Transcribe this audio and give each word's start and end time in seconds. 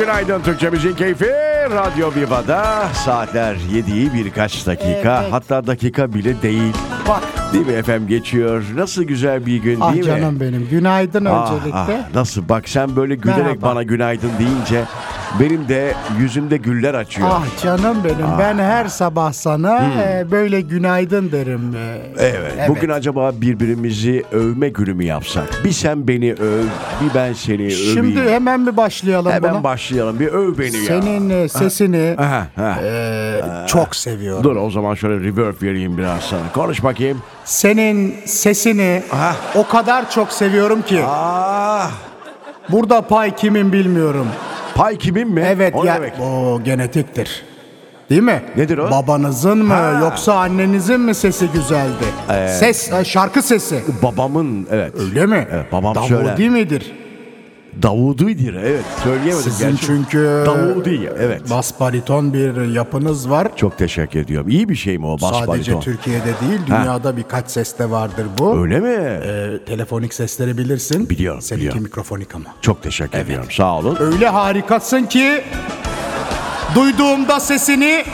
günaydın 0.00 0.42
Türkçe 0.42 0.70
Müziğin 0.70 0.94
Keyfi 0.94 1.26
Radyo 1.70 2.10
Viva'da 2.14 2.88
saatler 3.04 3.54
7'yi 3.72 4.12
birkaç 4.14 4.66
dakika 4.66 5.20
Evet. 5.22 5.32
hatta 5.32 5.66
dakika 5.66 6.12
bile 6.14 6.42
değil. 6.42 6.72
Bak. 7.08 7.22
Değil 7.52 7.66
mi 7.66 7.72
efendim 7.72 8.08
geçiyor. 8.08 8.64
Nasıl 8.74 9.02
güzel 9.04 9.46
bir 9.46 9.56
gün 9.56 9.80
Ah 9.80 9.92
değil 9.92 10.04
mi? 10.04 10.10
canım 10.10 10.40
benim. 10.40 10.68
Günaydın 10.70 11.24
Ah, 11.24 11.52
öncelikle. 11.52 11.78
ah, 11.78 12.14
nasıl 12.14 12.48
bak 12.48 12.68
sen 12.68 12.96
böyle 12.96 13.14
gülerek 13.14 13.42
Merhaba. 13.44 13.62
bana 13.62 13.82
günaydın 13.82 14.30
deyince 14.38 14.84
benim 15.40 15.68
de 15.68 15.94
yüzümde 16.18 16.56
güller 16.56 16.94
açıyor. 16.94 17.28
Ah 17.32 17.62
canım 17.62 17.96
benim. 18.04 18.38
Ben 18.38 18.58
her 18.58 18.86
sabah 18.86 19.32
sana 19.32 19.78
e, 20.02 20.30
böyle 20.30 20.60
günaydın 20.60 21.32
derim. 21.32 21.74
e. 21.76 21.94
Hmm. 21.94 22.20
Evet, 22.20 22.68
Bugün 22.68 22.88
acaba 22.88 23.32
birbirimizi 23.34 24.24
övme 24.32 24.68
günü 24.68 24.94
mü 24.94 25.04
yapsak? 25.04 25.64
Bir 25.64 25.72
sen 25.72 26.08
beni 26.08 26.32
öv, 26.32 26.62
bir 27.00 27.14
ben 27.14 27.32
seni 27.32 27.54
öveyim. 27.62 27.94
Şimdi 27.94 28.30
hemen 28.30 28.60
mi 28.60 28.76
başlayalım 28.76 29.32
Hemen 29.32 29.52
buna? 29.54 29.64
başlayalım. 29.64 30.20
Bir 30.20 30.26
öv 30.28 30.58
beni 30.58 30.76
ya. 30.76 30.82
Senin 30.84 31.30
e, 31.30 31.48
sesini 31.48 32.14
Aha, 32.18 32.46
ha. 32.56 32.76
e, 32.84 33.40
çok 33.66 33.96
seviyorum. 33.96 34.44
Dur 34.44 34.56
o 34.56 34.70
zaman 34.70 34.94
şöyle 34.94 35.24
reverb 35.24 35.62
vereyim 35.62 35.98
biraz 35.98 36.20
sana. 36.22 36.52
Konuş 36.54 36.84
bakayım. 36.84 37.22
Senin 37.44 38.14
sesini 38.26 39.02
Aha. 39.12 39.36
o 39.54 39.66
kadar 39.68 40.10
çok 40.10 40.32
seviyorum 40.32 40.82
ki. 40.82 41.02
Ah, 41.08 41.90
Burada 42.68 43.00
pay 43.00 43.36
kimin 43.36 43.72
bilmiyorum. 43.72 44.26
Pay 44.74 44.96
kimin 44.98 45.28
mi? 45.28 45.44
Evet 45.46 45.74
o 45.74 45.84
ya 45.84 45.94
demek? 45.96 46.12
o 46.20 46.60
genetiktir. 46.64 47.42
Değil 48.10 48.22
mi? 48.22 48.42
Nedir 48.56 48.78
o? 48.78 48.90
Babanızın 48.90 49.58
mı 49.58 49.74
Ha. 49.74 49.98
yoksa 50.00 50.34
annenizin 50.34 51.00
mi 51.00 51.14
sesi 51.14 51.46
güzeldi? 51.52 52.04
Ses, 52.58 52.92
e, 52.92 53.04
şarkı 53.04 53.42
sesi. 53.42 53.82
Babamın 54.02 54.66
evet. 54.70 54.94
Öyle 55.00 55.26
mi? 55.26 55.48
Evet, 55.52 55.72
babam 55.72 55.94
Davudi 55.94 56.08
söyler. 56.08 56.48
midir? 56.48 56.92
Davudi'dir 57.82 58.54
evet. 58.54 58.84
Söyleyemedim 59.04 59.42
Sizin 59.42 59.68
gerçi. 59.70 59.86
çünkü 59.86 60.42
Davudi 60.46 61.10
evet. 61.18 61.50
bas 61.50 61.80
bariton 61.80 62.32
bir 62.34 62.74
yapınız 62.74 63.30
var. 63.30 63.48
Çok 63.56 63.78
teşekkür 63.78 64.20
ediyorum. 64.20 64.48
İyi 64.48 64.68
bir 64.68 64.74
şey 64.76 64.98
mi 64.98 65.06
o 65.06 65.20
bas 65.20 65.30
Sadece 65.30 65.48
bariton? 65.48 65.80
Türkiye'de 65.80 66.24
değil, 66.48 66.60
dünyada 66.66 67.16
birkaç 67.16 67.50
seste 67.50 67.90
vardır 67.90 68.26
bu. 68.38 68.58
Öyle 68.58 68.80
mi? 68.80 68.88
Ee, 68.88 69.64
telefonik 69.66 70.14
sesleri 70.14 70.58
bilirsin. 70.58 71.10
Biliyorum, 71.10 71.42
Seninki 71.42 71.60
biliyorum. 71.60 71.82
mikrofonik 71.82 72.34
ama. 72.34 72.44
Çok 72.60 72.82
teşekkür 72.82 73.18
ediyorum. 73.18 73.50
Sağ 73.50 73.78
olun. 73.78 73.96
Öyle 74.00 74.28
harikasın 74.28 75.06
ki 75.06 75.44
duyduğumda 76.74 77.40
sesini 77.40 78.04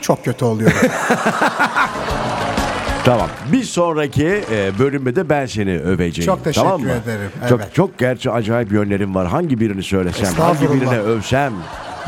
çok 0.00 0.24
kötü 0.24 0.44
oluyorum. 0.44 0.76
Tamam. 3.04 3.28
Bir 3.52 3.62
sonraki 3.64 4.44
e, 4.52 4.78
bölümde 4.78 5.16
de 5.16 5.28
ben 5.28 5.46
seni 5.46 5.78
öveceğim. 5.78 6.26
Çok 6.26 6.44
teşekkür 6.44 6.66
tamam 6.68 6.80
mı? 6.82 6.90
ederim, 6.90 7.30
Çok 7.48 7.60
evet. 7.60 7.74
çok 7.74 7.98
gerçi 7.98 8.30
acayip 8.30 8.72
yönlerim 8.72 9.14
var. 9.14 9.26
Hangi 9.26 9.60
birini 9.60 9.82
söylesem, 9.82 10.34
hangi 10.34 10.72
birine 10.72 10.98
övsem? 10.98 11.52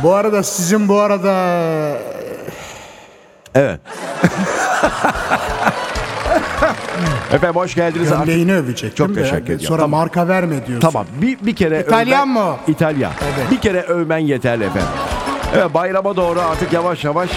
bu 0.03 0.15
arada 0.15 0.43
sizin 0.43 0.89
bu 0.89 1.01
arada 1.01 1.33
Evet. 3.55 3.81
Efendim 7.33 7.57
hoş 7.57 7.75
geldiniz. 7.75 8.09
gömleğini 8.11 8.55
övecektim. 8.55 9.07
Çok 9.07 9.15
teşekkür 9.17 9.43
ediyorum. 9.45 9.67
Sonra 9.67 9.81
Tamam. 9.83 10.01
marka 10.01 10.29
verme 10.29 10.67
diyorsun. 10.67 10.81
Tamam. 10.91 11.07
Bir 11.23 11.39
bir 11.41 11.57
kere 11.57 11.81
İtalyan 11.81 12.29
övmen- 12.29 12.29
mı 12.29 12.41
o? 12.41 12.59
İtalyan. 12.69 13.13
Evet. 13.25 13.51
Bir 13.51 13.57
kere 13.61 13.81
övmen 13.81 14.19
yeterli 14.19 14.65
efendim. 14.65 14.89
Evet 15.55 15.75
bayrama 15.75 16.17
doğru 16.17 16.41
artık 16.41 16.73
yavaş 16.73 17.05
yavaş 17.05 17.31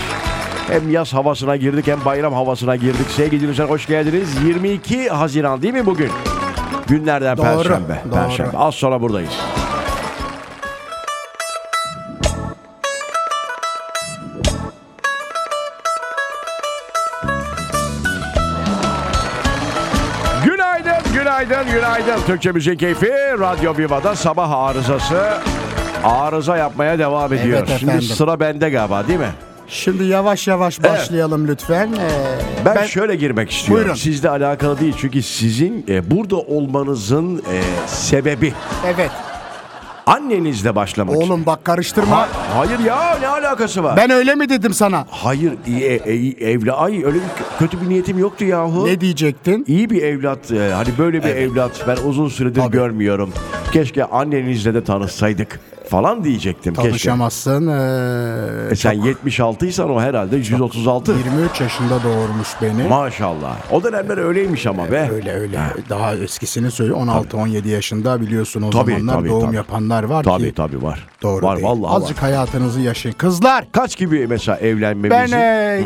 hem 0.68 0.92
yaz 0.92 1.14
havasına 1.14 1.56
girdik 1.56 1.88
hem 1.88 2.06
bayram 2.06 2.34
havasına 2.34 2.76
girdik. 2.76 3.10
Sevgili 3.16 3.40
dinleyiciler 3.42 3.70
hoş 3.70 3.86
geldiniz. 3.86 4.30
22 4.46 5.10
Haziran 5.10 5.62
değil 5.62 5.74
mi 5.74 5.86
bugün? 5.86 6.12
Günlerden 6.88 7.38
Doğru, 7.38 7.46
Perşembe. 7.46 8.02
doğru. 8.12 8.16
Perşembe. 8.16 8.58
Az 8.58 8.76
sonra 8.76 9.02
buradayız. 9.02 9.34
Günaydın, 20.46 21.14
günaydın, 21.14 21.72
günaydın. 21.72 22.22
Türkçe 22.28 22.52
Müzik 22.52 22.80
Keyfi 22.80 23.12
Radyo 23.40 23.78
Viva'da 23.78 24.16
sabah 24.16 24.52
arızası 24.52 25.34
arıza 26.04 26.58
yapmaya 26.58 27.00
devam 27.00 27.34
ediyor. 27.34 27.66
Evet 27.68 27.80
Şimdi 27.80 28.02
sıra 28.02 28.40
bende 28.40 28.70
galiba 28.70 29.08
değil 29.08 29.20
mi? 29.20 29.30
Şimdi 29.68 30.04
yavaş 30.04 30.48
yavaş 30.48 30.84
başlayalım 30.84 31.48
lütfen. 31.48 31.88
Ee, 31.94 32.66
Ben, 32.66 32.86
şöyle 32.86 33.16
girmek 33.16 33.52
istiyorum. 33.52 33.84
Buyurun. 33.86 34.00
Sizle 34.00 34.30
alakalı 34.30 34.80
değil 34.80 34.94
çünkü 34.98 35.22
sizin 35.22 35.86
e, 35.90 36.12
burada 36.12 36.36
olmanızın 36.38 37.38
e, 37.38 37.62
sebebi 37.88 38.54
Evet. 38.86 39.12
annenizle 40.06 40.76
başlamak. 40.76 41.16
Oğlum 41.16 41.46
bak 41.46 41.66
karıştırma. 41.66 42.18
Ha- 42.18 42.30
hayır 42.56 42.80
ya 42.80 43.18
ne 43.22 43.28
alakası 43.28 43.84
var? 43.84 43.98
Ben 43.98 44.10
öyle 44.10 44.36
mi 44.36 44.50
dedim 44.50 44.74
sana? 44.74 45.06
Hayır 45.10 45.54
e, 45.68 45.84
e, 45.84 46.52
evla 46.52 46.78
ay 46.78 46.96
öyle 47.06 47.16
bir 47.16 47.22
kö- 47.22 47.60
kötü 47.60 47.82
bir 47.82 47.90
niyetim 47.90 48.18
yoktu 48.20 48.46
yahu. 48.46 48.86
Ne 48.88 49.02
diyecektin? 49.02 49.66
İyi 49.68 49.90
bir 49.90 50.02
evlat 50.04 50.52
e, 50.52 50.72
hani 50.74 50.90
böyle 50.98 51.24
bir 51.24 51.30
evlat 51.30 51.72
ben 51.88 51.98
uzun 52.10 52.30
süredir 52.30 52.62
görmüyorum. 52.72 53.34
Keşke 53.74 54.06
annenizle 54.06 54.74
de 54.74 54.84
tanışsaydık 54.84 55.60
falan 55.90 56.24
diyecektim 56.24 56.74
keşke. 56.74 56.90
Tanışamazsın. 56.90 57.68
Ee, 57.68 58.72
E 58.72 58.76
sen 58.76 58.94
76'ysan 58.96 59.90
o 59.92 60.02
herhalde 60.02 60.36
136. 60.38 61.12
23 61.12 61.62
yaşında 61.62 62.04
doğurmuş 62.04 62.48
beni. 62.62 62.84
Maşallah. 62.88 63.56
O 63.72 63.84
dönemler 63.84 64.18
öyleymiş 64.18 64.68
ama 64.68 64.92
be. 64.92 65.10
Öyle 65.14 65.32
öyle. 65.34 65.60
Daha 65.90 66.16
eskisini 66.16 66.72
söyle. 66.72 66.94
16-17 66.94 67.68
yaşında 67.68 68.22
biliyorsun 68.22 68.62
o 68.62 68.70
Tabii, 68.70 68.92
zamanlar 68.92 69.14
tabii, 69.14 69.30
doğum 69.30 69.46
tabii. 69.46 69.56
yapanlar 69.56 70.04
var 70.04 70.24
Tabii 70.24 70.44
ki. 70.50 70.54
tabii 70.56 70.82
var. 70.84 71.08
Doğru 71.24 71.46
var 71.46 71.56
değil. 71.58 71.68
vallahi 71.68 71.92
Azıcık 71.96 72.18
var. 72.18 72.30
hayatınızı 72.30 72.82
yaşayın. 72.82 73.16
Kızlar 73.18 73.66
Kaç 73.72 73.98
gibi 73.98 74.28
mesela 74.28 74.58
evlenmemizi? 74.58 75.32
ben 75.34 75.38
e, 75.38 75.84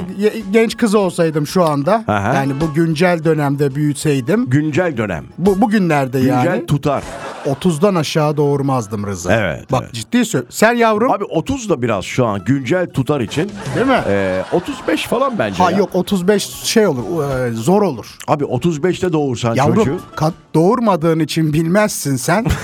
genç 0.51 0.78
kız 0.78 0.95
olsaydım 0.95 1.47
şu 1.47 1.63
anda 1.63 2.03
Aha. 2.07 2.34
yani 2.34 2.53
bu 2.61 2.73
güncel 2.73 3.23
dönemde 3.23 3.75
büyütseydim 3.75 4.50
Güncel 4.50 4.97
dönem. 4.97 5.25
bu 5.38 5.61
bugünlerde 5.61 6.19
Güncel 6.19 6.45
yani 6.45 6.66
tutar. 6.66 7.03
30'dan 7.46 7.96
aşağı 7.96 8.38
doğurmazdım 8.38 9.07
Rıza. 9.07 9.34
Evet, 9.35 9.72
Bak 9.72 9.81
evet. 9.84 9.94
ciddi 9.94 10.25
söyle. 10.25 10.46
Sen 10.50 10.74
yavrum 10.74 11.12
Abi 11.12 11.24
30 11.24 11.69
da 11.69 11.81
biraz 11.81 12.06
şu 12.06 12.25
an 12.25 12.41
güncel 12.46 12.88
tutar 12.94 13.22
için. 13.22 13.52
değil 13.75 13.88
mi? 13.88 14.02
e, 14.07 14.44
35 14.52 15.07
falan 15.07 15.40
bence 15.40 15.63
ha 15.63 15.72
ya. 15.72 15.78
yok 15.78 15.90
35 15.96 16.44
şey 16.44 16.88
olur 16.88 17.29
e, 17.47 17.52
zor 17.53 17.81
olur. 17.81 18.16
Abi 18.28 18.44
35'te 18.44 19.13
doğursan 19.13 19.56
Yavrum 19.56 19.75
çocuğu. 19.75 20.00
ka- 20.16 20.31
doğurmadığın 20.53 21.19
için 21.19 21.53
bilmezsin 21.53 22.16
sen. 22.16 22.46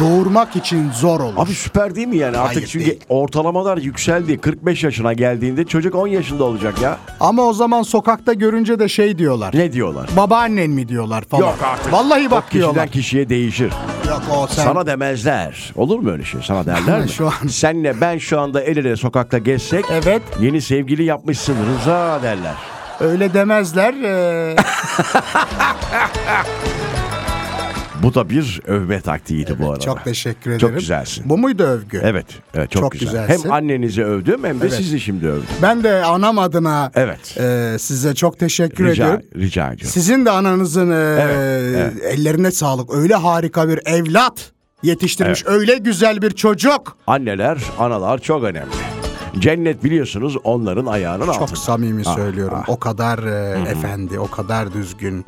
Doğurmak 0.00 0.56
için 0.56 0.90
zor 0.92 1.20
olur. 1.20 1.34
Abi 1.36 1.54
süper 1.54 1.94
değil 1.94 2.06
mi 2.08 2.16
yani? 2.16 2.36
Artık 2.38 2.56
Hayır, 2.56 2.68
çünkü 2.68 2.86
değil. 2.86 3.00
ortalamalar 3.08 3.76
yükseldi. 3.78 4.38
45 4.38 4.84
yaşına 4.84 5.12
geldiğinde 5.12 5.64
çocuk 5.64 5.94
10 5.94 6.06
yaşında 6.06 6.44
olacak 6.44 6.80
ya. 6.82 6.98
Ama 7.20 7.42
o 7.42 7.52
zaman 7.52 7.82
sokakta 7.82 8.32
görünce 8.32 8.78
de 8.78 8.88
şey 8.88 9.18
diyorlar. 9.18 9.50
Ne 9.56 9.72
diyorlar? 9.72 10.08
Babaannen 10.16 10.70
mi 10.70 10.88
diyorlar 10.88 11.22
falan. 11.24 11.40
Yok 11.42 11.58
artık. 11.62 11.92
Vallahi 11.92 12.28
O 12.28 12.30
bak 12.30 12.44
kişiden 12.46 12.60
diyorlar. 12.62 12.88
kişiye 12.88 13.28
değişir. 13.28 13.72
Yok 14.08 14.22
o 14.36 14.46
sen. 14.46 14.64
Sana 14.64 14.86
demezler. 14.86 15.72
Olur 15.76 15.98
mu 15.98 16.10
öyle 16.10 16.24
şey? 16.24 16.40
Sana 16.44 16.66
derler 16.66 17.00
mi? 17.00 17.08
Şu 17.08 17.26
an- 17.26 17.46
Senle 17.48 18.00
ben 18.00 18.18
şu 18.18 18.40
anda 18.40 18.62
el 18.62 18.76
ele 18.76 18.96
sokakta 18.96 19.38
gezsek 19.38 19.84
Evet 19.90 20.22
yeni 20.40 20.60
sevgili 20.62 21.04
yapmışsın 21.04 21.56
Rıza 21.66 22.20
derler. 22.22 22.54
öyle 23.00 23.34
demezler. 23.34 23.94
Ee, 23.94 24.56
Bu 28.04 28.14
da 28.14 28.28
bir 28.30 28.60
övme 28.66 29.00
taktiğiydi 29.00 29.56
bu 29.58 29.70
arada. 29.70 29.80
çok 29.80 30.04
teşekkür 30.04 30.50
ederim. 30.50 30.58
Çok 30.58 30.78
güzelsin. 30.78 31.24
Bu 31.28 31.38
muydu 31.38 31.62
övgü? 31.62 32.00
Evet, 32.04 32.26
evet 32.54 32.70
çok, 32.70 32.82
Çok 32.82 32.92
güzel. 32.92 33.06
güzelsin. 33.08 33.44
Hem 33.44 33.52
annenizi 33.52 34.04
övdüm 34.04 34.44
hem 34.44 34.60
de 34.60 34.66
Evet. 34.66 34.74
sizi 34.76 35.00
şimdi 35.00 35.28
övdüm. 35.28 35.46
Ben 35.62 35.84
de 35.84 36.04
anam 36.04 36.38
adına 36.38 36.90
Evet. 36.94 37.38
e, 37.38 37.76
size 37.78 38.14
çok 38.14 38.38
teşekkür 38.38 38.84
Rica, 38.84 38.92
ediyorum. 39.04 39.22
rica 39.36 39.66
ediyorum. 39.66 39.86
Sizin 39.92 40.24
de 40.24 40.30
ananızın 40.30 40.90
e, 40.90 40.94
Evet, 41.20 41.92
ellerine 42.02 42.50
sağlık. 42.50 42.94
Öyle 42.94 43.14
harika 43.14 43.68
bir 43.68 43.80
evlat 43.86 44.50
yetiştirmiş. 44.82 45.42
Öyle 45.46 45.78
güzel 45.78 46.22
bir 46.22 46.30
çocuk. 46.30 46.96
Anneler, 47.06 47.58
analar 47.78 48.18
çok 48.18 48.44
önemli. 48.44 48.70
Cennet 49.38 49.84
biliyorsunuz 49.84 50.36
onların 50.44 50.86
ayağının 50.86 51.28
altında. 51.28 51.46
Çok 51.46 51.58
samimi 51.58 52.02
Ah, 52.06 52.14
söylüyorum. 52.14 52.58
ah. 52.62 52.68
O 52.68 52.78
kadar 52.78 53.18
e, 53.18 53.60
efendi, 53.70 54.18
o 54.18 54.30
kadar 54.30 54.72
düzgün. 54.72 55.24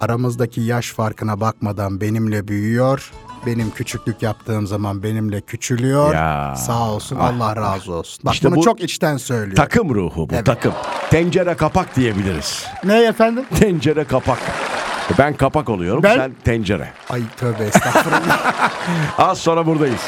Aramızdaki 0.00 0.60
yaş 0.60 0.92
farkına 0.92 1.40
bakmadan 1.40 2.00
benimle 2.00 2.48
büyüyor. 2.48 3.10
Benim 3.46 3.70
küçüklük 3.70 4.22
yaptığım 4.22 4.66
zaman 4.66 5.02
benimle 5.02 5.40
küçülüyor. 5.40 6.14
Ya. 6.14 6.54
Sağ 6.56 6.90
olsun, 6.90 7.18
Ah, 7.20 7.32
Allah 7.34 7.56
razı 7.56 7.92
olsun. 7.92 8.22
Bak 8.24 8.34
İşte 8.34 8.48
bunu 8.50 8.56
bu- 8.56 8.62
çok 8.62 8.80
içten 8.80 9.16
söylüyorum. 9.16 9.54
Takım 9.54 9.94
ruhu 9.94 10.30
bu 10.30 10.34
Evet. 10.34 10.46
takım. 10.46 10.72
Tencere 11.10 11.54
kapak 11.54 11.96
diyebiliriz. 11.96 12.66
ne 12.84 12.98
efendim? 13.04 13.44
Tencere 13.60 14.04
kapak. 14.04 14.38
Ben 15.18 15.34
kapak 15.34 15.68
oluyorum 15.68 16.02
Ben- 16.02 16.16
sen 16.16 16.32
tencere. 16.44 16.88
Ay 17.10 17.22
tövbe 17.36 17.64
estağfurullah. 17.64 18.70
Az 19.18 19.38
sonra 19.38 19.66
buradayız. 19.66 20.00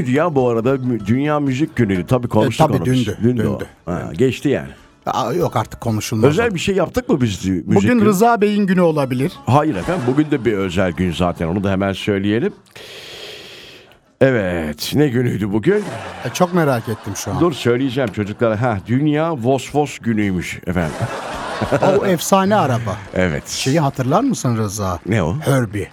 Müydü 0.00 0.12
ya 0.16 0.34
bu 0.34 0.48
arada? 0.48 0.78
Dünya 1.06 1.40
Müzik 1.40 1.76
Günü'ydü. 1.76 2.06
Tabii 2.06 2.28
konuştuk 2.28 2.66
tabii 2.68 2.76
onu 2.76 2.84
dündü, 2.84 3.18
Dündü 3.22 3.42
dündü. 3.44 3.66
Ha, 3.86 4.10
geçti 4.18 4.48
yani. 4.48 4.68
Aa, 5.06 5.32
yok 5.32 5.56
artık 5.56 5.80
konuşulmaz. 5.80 6.30
Özel 6.30 6.54
bir 6.54 6.58
şey 6.60 6.74
yaptık 6.74 7.08
mı 7.08 7.20
biz 7.20 7.46
müzik 7.48 7.66
Bugün 7.66 7.98
günü? 7.98 8.04
Rıza 8.04 8.40
Bey'in 8.40 8.66
günü 8.66 8.80
olabilir. 8.80 9.32
Hayır 9.46 9.76
efendim 9.76 10.02
bugün 10.06 10.30
de 10.30 10.44
bir 10.44 10.52
özel 10.52 10.92
gün 10.92 11.12
zaten 11.12 11.46
onu 11.46 11.64
da 11.64 11.70
hemen 11.70 11.92
söyleyelim. 11.92 12.52
Evet 14.20 14.92
ne 14.94 15.08
günüydü 15.08 15.52
bugün? 15.52 15.84
E, 16.24 16.30
çok 16.34 16.54
merak 16.54 16.88
ettim 16.88 17.12
şu 17.16 17.30
an. 17.30 17.40
Dur 17.40 17.52
söyleyeceğim 17.52 18.12
çocuklara. 18.12 18.62
Ha 18.62 18.78
Dünya 18.86 19.36
Vosvos 19.36 19.98
günüymüş 19.98 20.60
efendim. 20.66 20.92
o 22.00 22.06
efsane 22.06 22.56
araba. 22.56 22.96
Evet. 23.14 23.48
Şeyi 23.48 23.80
hatırlar 23.80 24.20
mısın 24.20 24.56
Rıza? 24.56 24.98
Ne 25.06 25.22
o? 25.22 25.36
Herbie. 25.40 25.88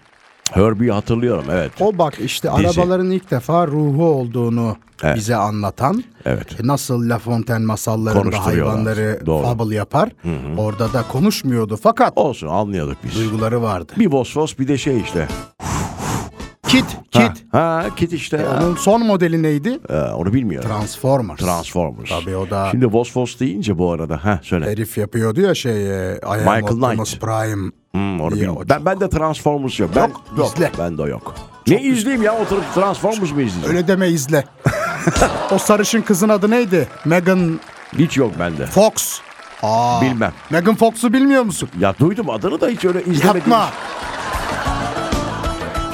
Herbie'yi 0.52 0.92
hatırlıyorum 0.92 1.46
evet. 1.52 1.72
O 1.80 1.98
bak 1.98 2.14
işte 2.20 2.50
Dizi. 2.58 2.68
arabaların 2.82 3.12
ilk 3.12 3.32
defa 3.32 3.68
ruhu 3.68 4.06
olduğunu 4.06 4.78
Evet. 5.04 5.16
bize 5.16 5.36
anlatan. 5.36 6.04
Evet. 6.26 6.48
e, 6.64 6.68
Nasıl 6.68 7.10
La 7.10 7.20
Fontaine 7.20 7.66
masallarında 7.66 8.46
hayvanları 8.46 9.20
Doğru. 9.26 9.44
fable 9.44 9.76
yapar. 9.76 10.10
Orada 10.58 10.94
da 10.94 11.04
konuşmuyordu 11.12 11.78
fakat 11.84 12.14
Olsun 12.18 12.48
anlıyorduk 12.48 12.98
biz. 13.04 13.16
duyguları 13.16 13.62
vardı. 13.62 13.94
Bir 14.00 14.12
Vosvos 14.12 14.58
bir 14.60 14.68
de 14.68 14.78
şey 14.78 15.02
işte. 15.02 15.28
Kit, 16.68 16.86
Ha, 17.52 17.86
Kit. 17.96 18.14
işte. 18.14 18.38
Ha, 18.38 18.60
Onun 18.64 18.76
son 18.76 19.06
modeli 19.06 19.44
neydi? 19.44 19.80
Ee, 19.90 19.94
onu 19.98 20.34
bilmiyorum. 20.34 20.70
Transformers. 20.70 21.40
Transformers. 21.40 22.10
Tabii 22.10 22.36
o 22.36 22.50
da 22.50 22.68
Şimdi 22.72 22.86
Vosvos 22.86 23.40
deyince 23.40 23.78
bu 23.78 23.92
arada. 23.92 24.26
Ha 24.26 24.40
söyle. 24.44 24.66
herif 24.72 24.98
yapıyordu 24.98 25.42
ya 25.42 25.56
şey 25.56 25.74
e, 26.12 26.18
I 26.18 26.38
Michael 26.40 26.64
Optimus 26.64 27.12
Knight. 27.12 27.22
Prime. 27.22 27.72
Hmm, 27.92 28.22
onu 28.22 28.32
bilmiyorum. 28.32 28.66
Ben, 28.70 28.86
ben 28.86 29.00
de 29.00 29.10
Transformers 29.10 29.80
yok. 29.80 29.90
Ben, 29.96 30.12
Yok, 30.38 30.54
izle. 30.56 30.72
Ben 30.80 30.98
de 30.98 31.02
yok. 31.04 31.36
ne 31.68 31.82
izleyeyim 31.82 32.24
ya? 32.24 32.38
Oturup 32.40 32.74
Transformers 32.76 33.20
mı 33.32 33.42
izleyeceğim? 33.42 33.68
Öyle 33.68 33.88
deme 33.88 34.08
izle. 34.10 34.44
o 35.52 35.58
sarışın 35.58 36.02
kızın 36.02 36.30
adı 36.30 36.52
neydi? 36.52 36.88
Megan 37.06 37.60
Hiç 37.98 38.18
yok 38.18 38.32
bende. 38.40 38.66
Fox. 38.66 39.20
Aa, 39.64 40.02
Bilmem. 40.02 40.32
Megan 40.50 40.76
Fox'u 40.76 41.14
bilmiyor 41.14 41.44
musun? 41.44 41.70
Ya 41.80 41.94
duydum 42.00 42.30
adını 42.30 42.62
da 42.62 42.68
hiç 42.68 42.86
öyle 42.86 43.00
izlemedim. 43.04 43.38
Yapma. 43.52 43.70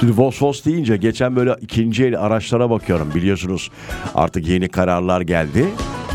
Şimdi 0.04 0.18
Vosvos 0.18 0.66
deyince 0.66 0.98
geçen 0.98 1.36
böyle 1.36 1.56
ikinci 1.62 2.06
el 2.06 2.20
araçlara 2.20 2.70
bakıyorum 2.70 3.12
biliyorsunuz 3.16 3.72
artık 4.16 4.48
yeni 4.48 4.70
kararlar 4.70 5.22
geldi. 5.22 5.66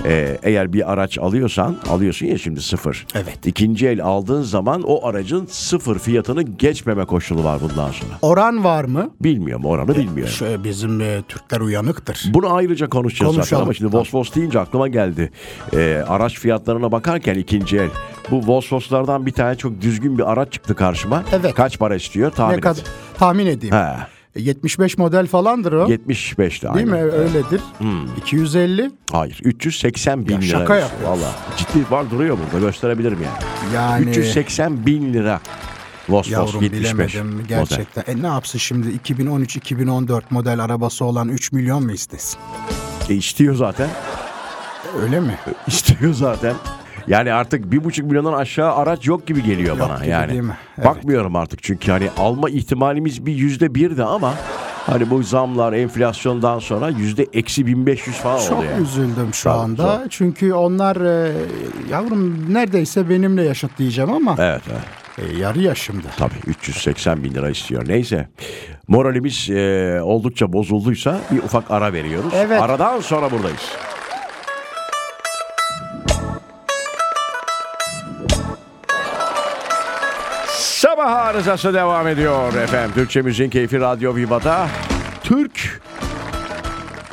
Ee, 0.05 0.39
eğer 0.43 0.73
bir 0.73 0.93
araç 0.93 1.19
alıyorsan 1.19 1.77
alıyorsun 1.91 2.27
ya 2.27 2.39
şimdi 2.39 2.62
sıfır. 2.62 3.06
Evet. 3.15 3.47
İkinci 3.47 3.89
el 3.89 4.03
aldığın 4.05 4.43
zaman 4.43 4.83
o 4.83 5.06
aracın 5.06 5.47
sıfır 5.47 5.99
fiyatını 5.99 6.43
geçmeme 6.43 7.05
koşulu 7.05 7.45
var 7.45 7.59
bundan 7.61 7.91
sonra. 7.91 8.12
Oran 8.23 8.65
var 8.65 8.85
mı? 8.85 9.11
Bilmiyorum 9.21 9.65
oranı 9.65 9.97
bilmiyorum. 9.97 10.33
Şöyle 10.35 10.65
bizim 10.65 11.00
e, 11.00 11.23
Türkler 11.29 11.61
uyanıktır. 11.61 12.25
Bunu 12.35 12.55
ayrıca 12.55 12.89
konuşacağız 12.89 13.31
zaten 13.31 13.41
Konuşalım. 13.41 13.62
ama 13.62 13.75
şimdi 13.75 13.97
Vosvos 13.97 14.35
deyince 14.35 14.61
aklıma 14.61 14.89
geldi. 14.89 15.31
Ee, 15.75 16.05
araç 16.09 16.39
fiyatlarına 16.39 16.93
bakarken 16.93 17.35
ikinci 17.35 17.77
el. 17.79 17.89
Bu 18.31 18.47
Vosvoslardan 18.47 19.27
bir 19.27 19.33
tane 19.33 19.55
çok 19.56 19.81
düzgün 19.81 20.19
bir 20.19 20.33
araç 20.33 20.53
çıktı 20.53 20.75
karşıma. 20.75 21.23
Evet. 21.33 21.55
Kaç 21.55 21.79
para 21.79 21.95
istiyor 21.97 22.31
tahmin 22.31 22.62
ne 22.65 22.69
et. 22.71 22.85
tahmin 23.19 23.47
edeyim. 23.47 23.75
He, 23.75 23.95
75 24.38 24.99
model 24.99 25.26
falandır 25.26 25.73
o. 25.73 25.87
75'ti 25.88 26.38
Değil 26.62 26.75
aynen. 26.75 26.88
mi? 26.88 26.96
Öyledir. 27.12 27.61
250 28.17 28.90
Hayır 29.12 29.40
380 29.44 30.26
bin 30.29 30.32
Ya 30.32 30.38
lira. 30.40 30.58
şaka 30.58 30.76
yapıyorsun. 30.76 31.08
Valla 31.23 31.32
ciddi 31.56 31.90
var 31.90 32.11
duruyor 32.11 32.38
burada 32.52 32.67
gösterebilirim 32.67 33.19
yani. 33.23 33.75
yani 33.75 34.11
380 34.11 34.87
bin 34.87 35.12
lira. 35.14 35.40
Vosvos 36.08 36.32
yavrum 36.32 36.62
75 36.62 36.94
bilemedim 36.94 37.26
model. 37.32 37.44
gerçekten. 37.49 38.05
E 38.06 38.23
ne 38.23 38.26
yapsın 38.26 38.58
şimdi 38.58 38.88
2013-2014 39.12 40.23
model 40.31 40.64
arabası 40.64 41.05
olan 41.05 41.29
3 41.29 41.52
milyon 41.52 41.85
mu 41.85 41.93
istesin? 41.93 42.38
E 43.08 43.14
istiyor 43.14 43.55
zaten. 43.55 43.88
Öyle 45.02 45.20
mi? 45.20 45.38
İstiyor 45.67 46.14
zaten. 46.14 46.55
Yani 47.08 47.32
artık 47.32 47.72
bir 47.72 47.84
buçuk 47.84 48.06
milyondan 48.06 48.32
aşağı 48.32 48.75
araç 48.75 49.06
yok 49.06 49.26
gibi 49.26 49.43
geliyor 49.43 49.78
Yok 49.78 49.88
bana 49.88 49.99
gibi 49.99 50.08
yani. 50.08 50.28
değil 50.31 50.40
mi? 50.40 50.56
Evet. 50.78 50.87
Bakmıyorum 50.88 51.37
artık 51.37 51.62
çünkü 51.62 51.93
hani 51.93 52.10
alma 52.19 52.50
ihtimalimiz 52.50 53.26
bir 53.26 53.32
yüzde 53.32 53.75
birdi 53.75 54.05
ama 54.05 54.34
hani 54.87 55.10
bu 55.10 55.22
zamlar 55.22 55.72
enflasyondan 55.72 56.58
sonra 56.58 56.88
yüzde 56.88 57.26
eksi 57.32 57.66
1500 57.66 58.16
falan 58.16 58.38
Çok 58.49 58.58
oldu 58.58 58.66
yani. 58.72 58.82
üzüldüm 58.82 59.34
şu 59.34 59.44
Tabii, 59.44 59.58
anda. 59.58 60.06
Çünkü 60.10 60.52
onlar 60.52 60.96
e, 60.96 61.32
yavrum 61.90 62.55
neredeyse 62.55 63.11
benimle 63.11 63.43
yaşıt 63.44 63.78
diyeceğim 63.78 64.12
ama 64.12 64.37
Evet 64.38 64.62
evet. 64.70 65.31
e, 65.32 65.38
yarı 65.38 65.61
yaşımda. 65.61 66.08
Tabii 66.16 66.34
380 66.46 67.25
bin 67.25 67.34
lira 67.34 67.50
istiyor. 67.50 67.88
Neyse 67.88 68.28
moralimiz 68.88 69.50
e, 69.50 70.00
oldukça 70.02 70.52
bozulduysa 70.52 71.20
bir 71.32 71.38
ufak 71.38 71.70
ara 71.70 71.93
veriyoruz. 71.93 72.32
Evet. 72.37 72.62
Aradan 72.62 73.00
sonra 73.00 73.31
buradayız. 73.31 73.72
Sabah 80.99 81.17
arızası 81.17 81.75
devam 81.75 82.09
ediyor 82.09 82.55
efendim. 82.55 82.91
Türkçe 82.95 83.23
Müziğin 83.23 83.50
Keyfi 83.50 83.81
Radyo 83.81 84.17
Viva'da. 84.17 84.69
Türk 85.23 85.81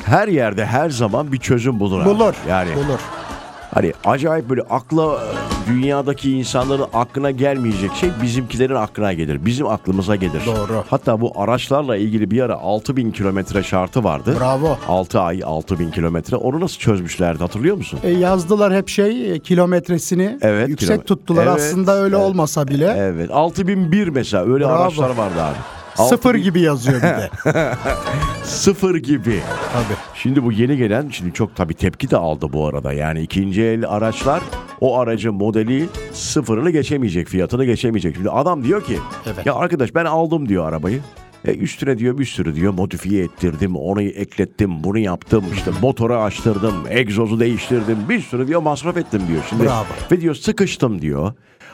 her 0.06 0.28
yerde 0.28 0.66
her 0.66 0.90
zaman 0.90 1.32
bir 1.32 1.38
çözüm 1.38 1.80
bulur. 1.80 2.00
abi. 2.00 2.08
Bulur. 2.08 2.34
Yani 2.48 2.74
Bulur. 2.76 2.98
Hani 3.74 3.92
acayip 4.04 4.48
böyle 4.48 4.62
akla 4.62 5.20
dünyadaki 5.66 6.32
insanların 6.32 6.84
aklına 6.94 7.30
gelmeyecek 7.30 7.90
şey 7.94 8.10
bizimkilerin 8.22 8.74
aklına 8.74 9.12
gelir. 9.12 9.46
Bizim 9.46 9.66
aklımıza 9.66 10.16
gelir. 10.16 10.42
Doğru. 10.46 10.84
Hatta 10.90 11.20
bu 11.20 11.32
araçlarla 11.40 11.96
ilgili 11.96 12.30
bir 12.30 12.40
ara 12.42 12.54
6000 12.58 13.10
kilometre 13.12 13.62
şartı 13.62 14.04
vardı. 14.04 14.36
Bravo. 14.40 14.78
6 14.88 15.20
ay 15.20 15.42
6000 15.44 15.90
kilometre. 15.90 16.36
Onu 16.36 16.60
nasıl 16.60 16.78
çözmüşlerdi 16.78 17.38
hatırlıyor 17.38 17.76
musun? 17.76 17.98
E, 18.02 18.10
yazdılar 18.10 18.74
hep 18.74 18.88
şey 18.88 19.32
e, 19.34 19.38
kilometresini 19.38 20.38
Evet, 20.42 20.68
yüksek 20.68 20.88
kilometre. 20.88 21.06
tuttular. 21.06 21.46
Evet, 21.46 21.56
Aslında 21.56 21.96
öyle 21.96 22.16
evet. 22.16 22.26
olmasa 22.26 22.68
bile 22.68 22.94
Evet 22.98 23.30
6001 23.30 24.08
mesela 24.08 24.44
öyle 24.52 24.64
Bravo. 24.64 24.82
araçlar 24.82 25.10
vardı 25.10 25.42
abi. 25.42 25.56
sıfır 26.08 26.34
6000 26.34 26.42
gibi 26.42 26.60
yazıyor 26.60 26.96
bir 26.98 27.02
de. 27.02 27.30
Sıfır 28.44 28.94
gibi. 28.96 29.40
Tabii. 29.72 29.96
Şimdi 30.14 30.44
bu 30.44 30.52
yeni 30.52 30.76
gelen 30.76 31.08
şimdi 31.12 31.32
çok 31.32 31.56
tabii 31.56 31.74
tepki 31.74 32.10
de 32.10 32.16
aldı 32.16 32.46
bu 32.52 32.66
arada. 32.66 32.92
Yani 32.92 33.20
ikinci 33.20 33.62
el 33.62 33.88
araçlar 33.88 34.42
o 34.80 34.98
aracın 34.98 35.34
modeli 35.34 35.86
sıfırını 36.12 36.70
geçemeyecek, 36.70 37.28
fiyatını 37.28 37.64
geçemeyecek. 37.64 38.14
Şimdi 38.16 38.30
adam 38.30 38.64
diyor 38.64 38.84
ki 38.84 38.98
Evet. 39.26 39.46
ya 39.46 39.54
arkadaş 39.54 39.94
ben 39.94 40.04
aldım 40.04 40.48
diyor 40.48 40.68
arabayı. 40.68 41.00
E 41.44 41.54
üstüne 41.54 41.98
diyor 41.98 42.18
bir 42.18 42.24
sürü 42.24 42.54
diyor 42.54 42.72
modifiye 42.72 43.24
ettirdim, 43.24 43.76
onu 43.76 44.02
eklettim, 44.02 44.84
bunu 44.84 44.98
yaptım, 44.98 45.44
işte 45.54 45.70
motoru 45.82 46.14
açtırdım, 46.16 46.74
egzozu 46.90 47.40
değiştirdim, 47.40 47.98
bir 48.08 48.20
sürü 48.20 48.46
diyor 48.48 48.62
masraf 48.62 48.96
ettim 48.96 49.22
diyor. 49.28 49.42
Şimdi 49.48 49.62
Bravo. 49.64 49.84
ve 50.12 50.20
diyor 50.20 50.34
sıkıştım 50.34 51.02
diyor. 51.02 51.32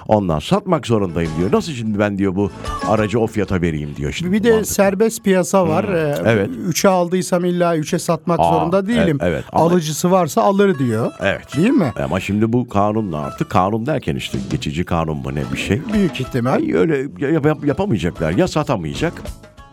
Ondan 0.08 0.38
satmak 0.38 0.86
zorundayım 0.86 1.30
diyor. 1.38 1.52
Nasıl 1.52 1.72
şimdi 1.72 1.98
ben 1.98 2.18
diyor 2.18 2.36
bu 2.36 2.50
aracı 2.88 3.20
o 3.20 3.26
fiyata 3.26 3.60
vereyim 3.62 3.90
diyor. 3.96 4.12
Şimdi 4.12 4.32
Bir 4.32 4.42
de 4.44 4.50
mantık. 4.52 4.68
serbest 4.72 5.24
piyasa 5.24 5.68
var. 5.68 5.84
E, 5.84 6.16
Evet. 6.24 6.50
Üçe 6.68 6.88
aldıysam 6.88 7.44
illa 7.44 7.76
üçe 7.76 7.98
satmak 7.98 8.40
Aa, 8.40 8.44
zorunda 8.52 8.86
değilim. 8.86 9.18
evet, 9.20 9.22
evet. 9.22 9.44
Alıcısı 9.52 10.10
varsa 10.10 10.42
alır 10.42 10.78
diyor. 10.78 11.12
Evet. 11.20 11.56
Değil 11.56 11.70
mi? 11.70 11.92
Ama 12.04 12.20
şimdi 12.20 12.52
bu 12.52 12.68
kanunla 12.68 13.18
artık 13.18 13.50
kanun 13.50 13.86
derken 13.86 14.16
işte 14.16 14.38
geçici 14.50 14.84
kanun 14.84 15.16
mu 15.16 15.34
ne 15.34 15.42
bir 15.52 15.58
şey. 15.58 15.80
Büyük 15.92 16.20
ihtimal. 16.20 16.52
Ay 16.52 16.74
öyle 16.74 16.98
yap- 17.32 17.46
yap- 17.46 17.64
yapamayacaklar. 17.64 18.32
Ya 18.32 18.48
satamayacak 18.48 19.12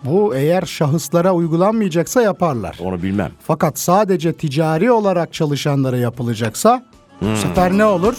Bu 0.06 0.36
eğer 0.36 0.62
şahıslara 0.62 1.34
uygulanmayacaksa 1.34 2.22
yaparlar. 2.22 2.78
onu 2.84 3.04
bilmem. 3.04 3.32
Fakat 3.48 3.80
sadece 3.80 4.34
ticari 4.34 4.92
olarak 4.92 5.34
çalışanlara 5.34 5.98
yapılacaksa 5.98 6.84
Hmm. 7.20 7.32
bu 7.32 7.36
sefer 7.38 7.78
ne 7.78 7.86
olur? 7.86 8.16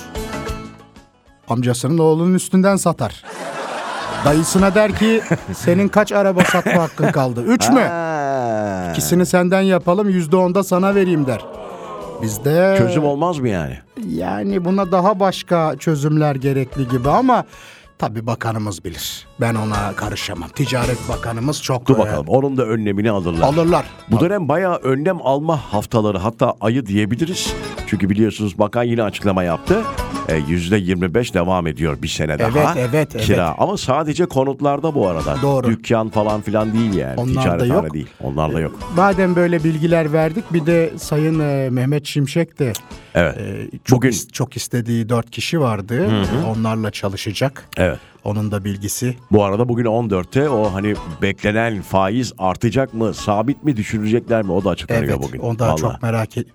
Amcasının 1.51 1.99
oğlunun 1.99 2.35
üstünden 2.35 2.77
satar. 2.77 3.23
Dayısına 4.25 4.75
der 4.75 4.93
ki 4.93 5.21
senin 5.55 5.89
kaç 5.89 6.13
araba 6.13 6.45
satma 6.45 6.83
hakkın 6.83 7.13
kaldı? 7.13 7.43
Üç 7.45 7.69
mü? 7.69 7.91
İkisini 8.93 9.27
senden 9.27 9.61
yapalım 9.61 10.09
yüzde 10.09 10.37
onda 10.37 10.65
sana 10.65 10.95
vereyim 10.95 11.27
der. 11.27 11.45
Bizde 12.23 12.75
Çözüm 12.79 13.05
olmaz 13.05 13.39
mı 13.39 13.49
yani? 13.49 13.79
yani 14.09 14.65
buna 14.65 14.93
daha 14.93 15.21
başka 15.21 15.77
çözümler 15.79 16.35
gerekli 16.35 16.89
gibi 16.89 17.11
ama 17.11 17.45
tabii 17.99 18.27
bakanımız 18.27 18.85
bilir. 18.85 19.27
Ben 19.41 19.55
ona 19.55 19.93
karışamam. 19.97 20.49
Ticaret 20.49 20.99
bakanımız 21.09 21.63
çok 21.63 21.87
Dur 21.87 21.97
e, 21.97 21.99
bakalım. 21.99 22.27
Onun 22.29 22.57
da 22.57 22.65
önlemini 22.65 23.11
alırlar. 23.11 23.43
alırlar. 23.47 23.85
Bu 24.11 24.21
dönem 24.21 24.49
bayağı 24.49 24.77
önlem 24.77 25.19
alma 25.23 25.57
haftaları 25.73 26.19
hatta 26.19 26.55
ayı 26.61 26.87
diyebiliriz. 26.87 27.55
Çünkü 27.91 28.11
biliyorsunuz 28.11 28.59
bakan 28.59 28.83
yine 28.83 29.03
açıklama 29.03 29.43
yaptı. 29.43 29.83
E, 30.29 30.39
%25 30.39 31.35
devam 31.35 31.67
ediyor 31.67 32.03
bir 32.03 32.09
sene 32.09 32.33
Evet, 32.33 32.55
daha. 32.55 32.79
evet, 32.79 32.91
evet. 33.15 33.27
Kira. 33.27 33.55
Ama 33.59 33.77
sadece 33.77 34.27
konutlarda 34.27 34.95
bu 34.95 35.09
arada. 35.09 35.37
Doğru. 35.43 35.67
Dükkan 35.67 36.09
falan 36.09 36.41
filan 36.41 36.73
değil 36.73 36.95
yani. 36.95 37.21
Onlarda 37.21 37.41
Ticarethane 37.43 37.85
yok. 37.87 37.95
değil. 37.95 38.07
Onlarda 38.21 38.61
yok. 38.61 38.79
Madem 38.97 39.37
böyle 39.37 39.65
bilgiler 39.65 40.13
verdik 40.13 40.53
bir 40.53 40.67
de 40.67 40.93
Sayın 40.99 41.41
e, 41.41 41.71
Mehmet 41.71 42.07
Şimşek 42.07 42.59
de 42.59 42.73
Evet. 43.15 43.37
e, 43.39 43.71
çok, 43.85 43.97
Bugün- 43.99 44.11
is- 44.11 44.33
çok 44.33 44.57
istediği 44.57 45.09
dört 45.09 45.31
kişi 45.31 45.61
vardı. 45.61 46.09
Onlarla 46.57 46.91
çalışacak. 46.91 47.69
Evet. 47.77 47.99
Onun 48.25 48.51
da 48.51 48.65
bilgisi. 48.65 49.17
Bu 49.31 49.45
arada 49.45 49.69
bugün 49.69 49.85
14'te 49.85 50.49
o 50.49 50.75
hani 50.75 50.95
beklenen 51.23 51.83
faiz 51.83 52.33
artacak 52.39 52.95
mı, 52.95 53.15
sabit 53.15 53.65
mi, 53.65 53.77
düşürecekler 53.77 54.43
mi 54.43 54.53
o 54.53 54.65
da 54.65 54.71
açıklanıyor 54.71 55.05
Evet 55.19 55.23
bugün. 55.23 55.39
onu 55.39 55.59
da 55.59 55.67
Vallahi. 55.67 55.81
çok 55.81 56.03
merak 56.03 56.37
et. 56.39 56.47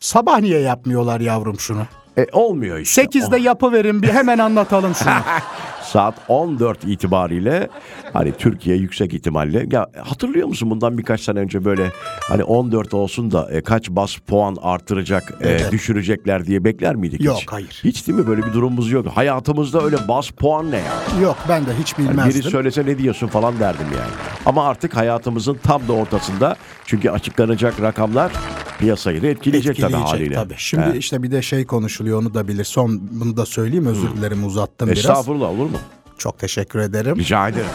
Sabah 0.00 0.40
niye 0.40 0.60
yapmıyorlar 0.60 1.20
yavrum 1.20 1.58
şunu? 1.60 1.82
E, 2.18 2.26
olmuyor 2.32 2.78
işte. 2.78 3.02
8'de 3.02 3.36
yapıverin 3.38 4.02
bir 4.02 4.08
hemen 4.08 4.38
anlatalım 4.38 4.94
şunu. 4.94 5.10
Saat 5.82 6.14
14 6.28 6.84
itibariyle 6.84 7.68
hani 8.12 8.32
Türkiye 8.32 8.76
yüksek 8.76 9.14
ihtimalle 9.14 9.66
ya 9.72 9.86
hatırlıyor 10.04 10.48
musun 10.48 10.70
bundan 10.70 10.98
birkaç 10.98 11.20
sene 11.20 11.38
önce 11.38 11.64
böyle 11.64 11.92
hani 12.28 12.44
14 12.44 12.94
olsun 12.94 13.30
da 13.30 13.50
e, 13.52 13.60
kaç 13.62 13.90
bas 13.90 14.16
puan 14.16 14.56
artıracak 14.62 15.34
e, 15.40 15.70
düşürecekler 15.70 16.46
diye 16.46 16.64
bekler 16.64 16.94
miydik 16.96 17.20
Yok, 17.24 17.36
hiç? 17.36 17.46
hayır. 17.50 17.80
Hiç 17.84 18.06
değil 18.08 18.18
mi 18.18 18.26
böyle 18.26 18.46
bir 18.46 18.52
durumumuz 18.52 18.90
yok. 18.92 19.06
Hayatımızda 19.14 19.82
öyle 19.84 19.96
bas 20.08 20.30
puan 20.30 20.70
ne 20.70 20.76
ya? 20.76 21.20
Yok 21.22 21.36
ben 21.48 21.66
de 21.66 21.70
hiç 21.80 21.94
Yani 21.98 22.08
biri 22.08 22.18
bilmezdim. 22.18 22.42
söylese 22.50 22.86
ne 22.86 22.98
diyorsun 22.98 23.26
falan 23.26 23.60
derdim 23.60 23.86
yani. 23.98 24.10
Ama 24.46 24.66
artık 24.68 24.96
hayatımızın 24.96 25.54
tam 25.62 25.88
da 25.88 25.92
ortasında 25.92 26.56
çünkü 26.86 27.10
açıklanacak 27.10 27.80
rakamlar 27.82 28.32
piyasayı 28.80 29.22
da 29.22 29.26
etkileyecek, 29.26 29.80
tabii 29.80 29.92
haliyle. 29.92 30.34
tabii. 30.34 30.54
Şimdi 30.56 30.84
Evet. 30.86 30.96
işte 30.96 31.22
bir 31.22 31.30
de 31.30 31.42
şey 31.42 31.66
konuşuluyor 31.66 32.18
onu 32.20 32.34
da 32.34 32.48
bilir. 32.48 32.64
Son 32.64 33.00
bunu 33.10 33.36
da 33.36 33.46
söyleyeyim 33.46 33.86
özür 33.86 34.10
dilerim 34.16 34.46
uzattım 34.46 34.86
biraz. 34.88 34.98
Estağfurullah 34.98 35.48
olur 35.48 35.64
mu? 35.70 35.78
Çok 36.18 36.38
teşekkür 36.38 36.78
ederim. 36.78 37.16
Rica 37.16 37.48
ederim. 37.48 37.66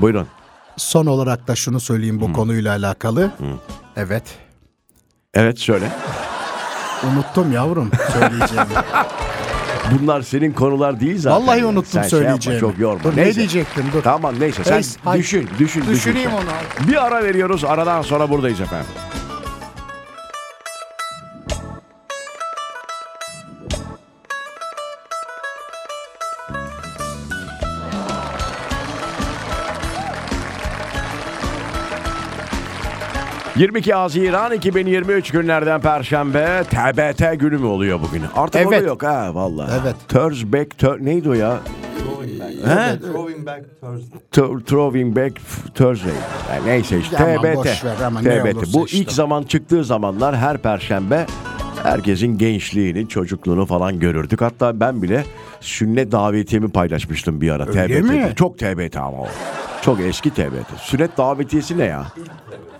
Buyurun. 0.00 0.26
Son 0.76 1.06
olarak 1.06 1.48
da 1.48 1.54
şunu 1.56 1.80
söyleyeyim 1.80 2.20
bu 2.20 2.32
konuyla 2.32 2.72
alakalı. 2.76 3.30
Evet. 3.96 4.22
Evet 5.34 5.58
söyle. 5.58 5.88
Unuttum 7.12 7.52
yavrum 7.52 7.90
söyleyeceğimi. 8.12 8.66
Bunlar 10.00 10.22
senin 10.22 10.52
konular 10.52 11.00
değil 11.00 11.18
zaten. 11.18 11.46
Vallahi 11.46 11.64
unuttum 11.64 11.84
Sen 11.92 12.02
şey 12.02 12.18
yapma, 12.18 12.28
söyleyeceğimi. 12.28 12.60
çok 12.60 12.78
yorma. 12.78 13.04
Dur, 13.04 13.16
ne 13.16 13.34
diyecektim 13.34 13.84
dur. 13.92 14.02
Tamam 14.02 14.34
neyse 14.40 14.64
sen 14.64 14.74
Neyse, 14.74 14.98
düşün, 15.14 15.48
düşün, 15.58 15.80
düşün. 15.80 15.92
Düşüneyim 15.92 16.30
sen. 16.30 16.36
onu. 16.36 16.88
Bir 16.88 17.06
ara 17.06 17.24
veriyoruz. 17.24 17.64
Aradan 17.64 18.02
sonra 18.02 18.30
buradayız 18.30 18.60
efendim. 18.60 18.86
...22 33.56 33.92
Haziran 33.92 34.52
2023 34.52 35.30
günlerden 35.30 35.80
Perşembe... 35.80 36.62
...TBT 36.70 37.40
günü 37.40 37.58
mü 37.58 37.66
oluyor 37.66 38.00
bugün? 38.00 38.22
Artık 38.36 38.62
Evet. 38.66 38.86
yok 38.86 39.02
ha 39.02 39.34
vallahi. 39.34 39.70
Evet. 39.82 39.96
Thursday, 40.08 40.62
Thur- 40.62 41.04
neydi 41.04 41.28
o 41.28 41.32
ya? 41.32 41.58
Throwing 43.02 43.46
back 43.46 43.64
Thursday. 43.80 44.20
Th- 44.32 44.64
Throwing 44.64 45.16
Back 45.16 45.36
Thursday. 45.74 46.12
Yani 46.54 46.66
neyse 46.66 46.98
işte 46.98 47.16
Aman 47.18 48.22
TBT. 48.22 48.24
ver 48.44 48.52
TBT. 48.54 48.74
Bu 48.74 48.86
işte. 48.86 48.98
ilk 48.98 49.12
zaman 49.12 49.42
çıktığı 49.42 49.84
zamanlar 49.84 50.36
her 50.36 50.58
perşembe 50.58 51.26
herkesin 51.82 52.38
gençliğini, 52.38 53.08
çocukluğunu 53.08 53.66
falan 53.66 53.98
görürdük. 54.00 54.40
Hatta 54.40 54.80
ben 54.80 55.02
bile 55.02 55.24
sünnet 55.60 56.12
davetiyemi 56.12 56.70
paylaşmıştım 56.70 57.40
bir 57.40 57.50
ara 57.50 57.66
Öyle 57.66 57.86
TBT'de. 57.86 58.00
mi? 58.00 58.32
Çok 58.36 58.58
TBT 58.58 58.96
ama 58.96 59.16
o. 59.18 59.26
Çok 59.82 60.00
eski 60.00 60.30
TBT. 60.30 60.78
Sünnet 60.80 61.16
davetiyesi 61.18 61.78
ne 61.78 61.84
ya? 61.84 62.06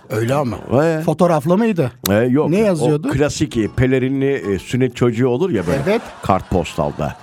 Öyle 0.09 0.33
ama. 0.35 0.57
Ee? 0.83 1.01
Fotoğraflı 1.05 1.57
mıydı? 1.57 1.91
Ee, 2.09 2.13
yok. 2.13 2.49
Ne 2.49 2.59
yazıyordu? 2.59 3.07
O 3.09 3.11
klasik 3.11 3.57
e, 3.57 3.67
pelerinli 3.67 4.53
e, 4.53 4.59
sünnet 4.59 4.95
çocuğu 4.95 5.27
olur 5.27 5.49
ya 5.49 5.67
böyle. 5.67 5.81
Evet. 5.87 6.01
Kartpostalda. 6.23 7.15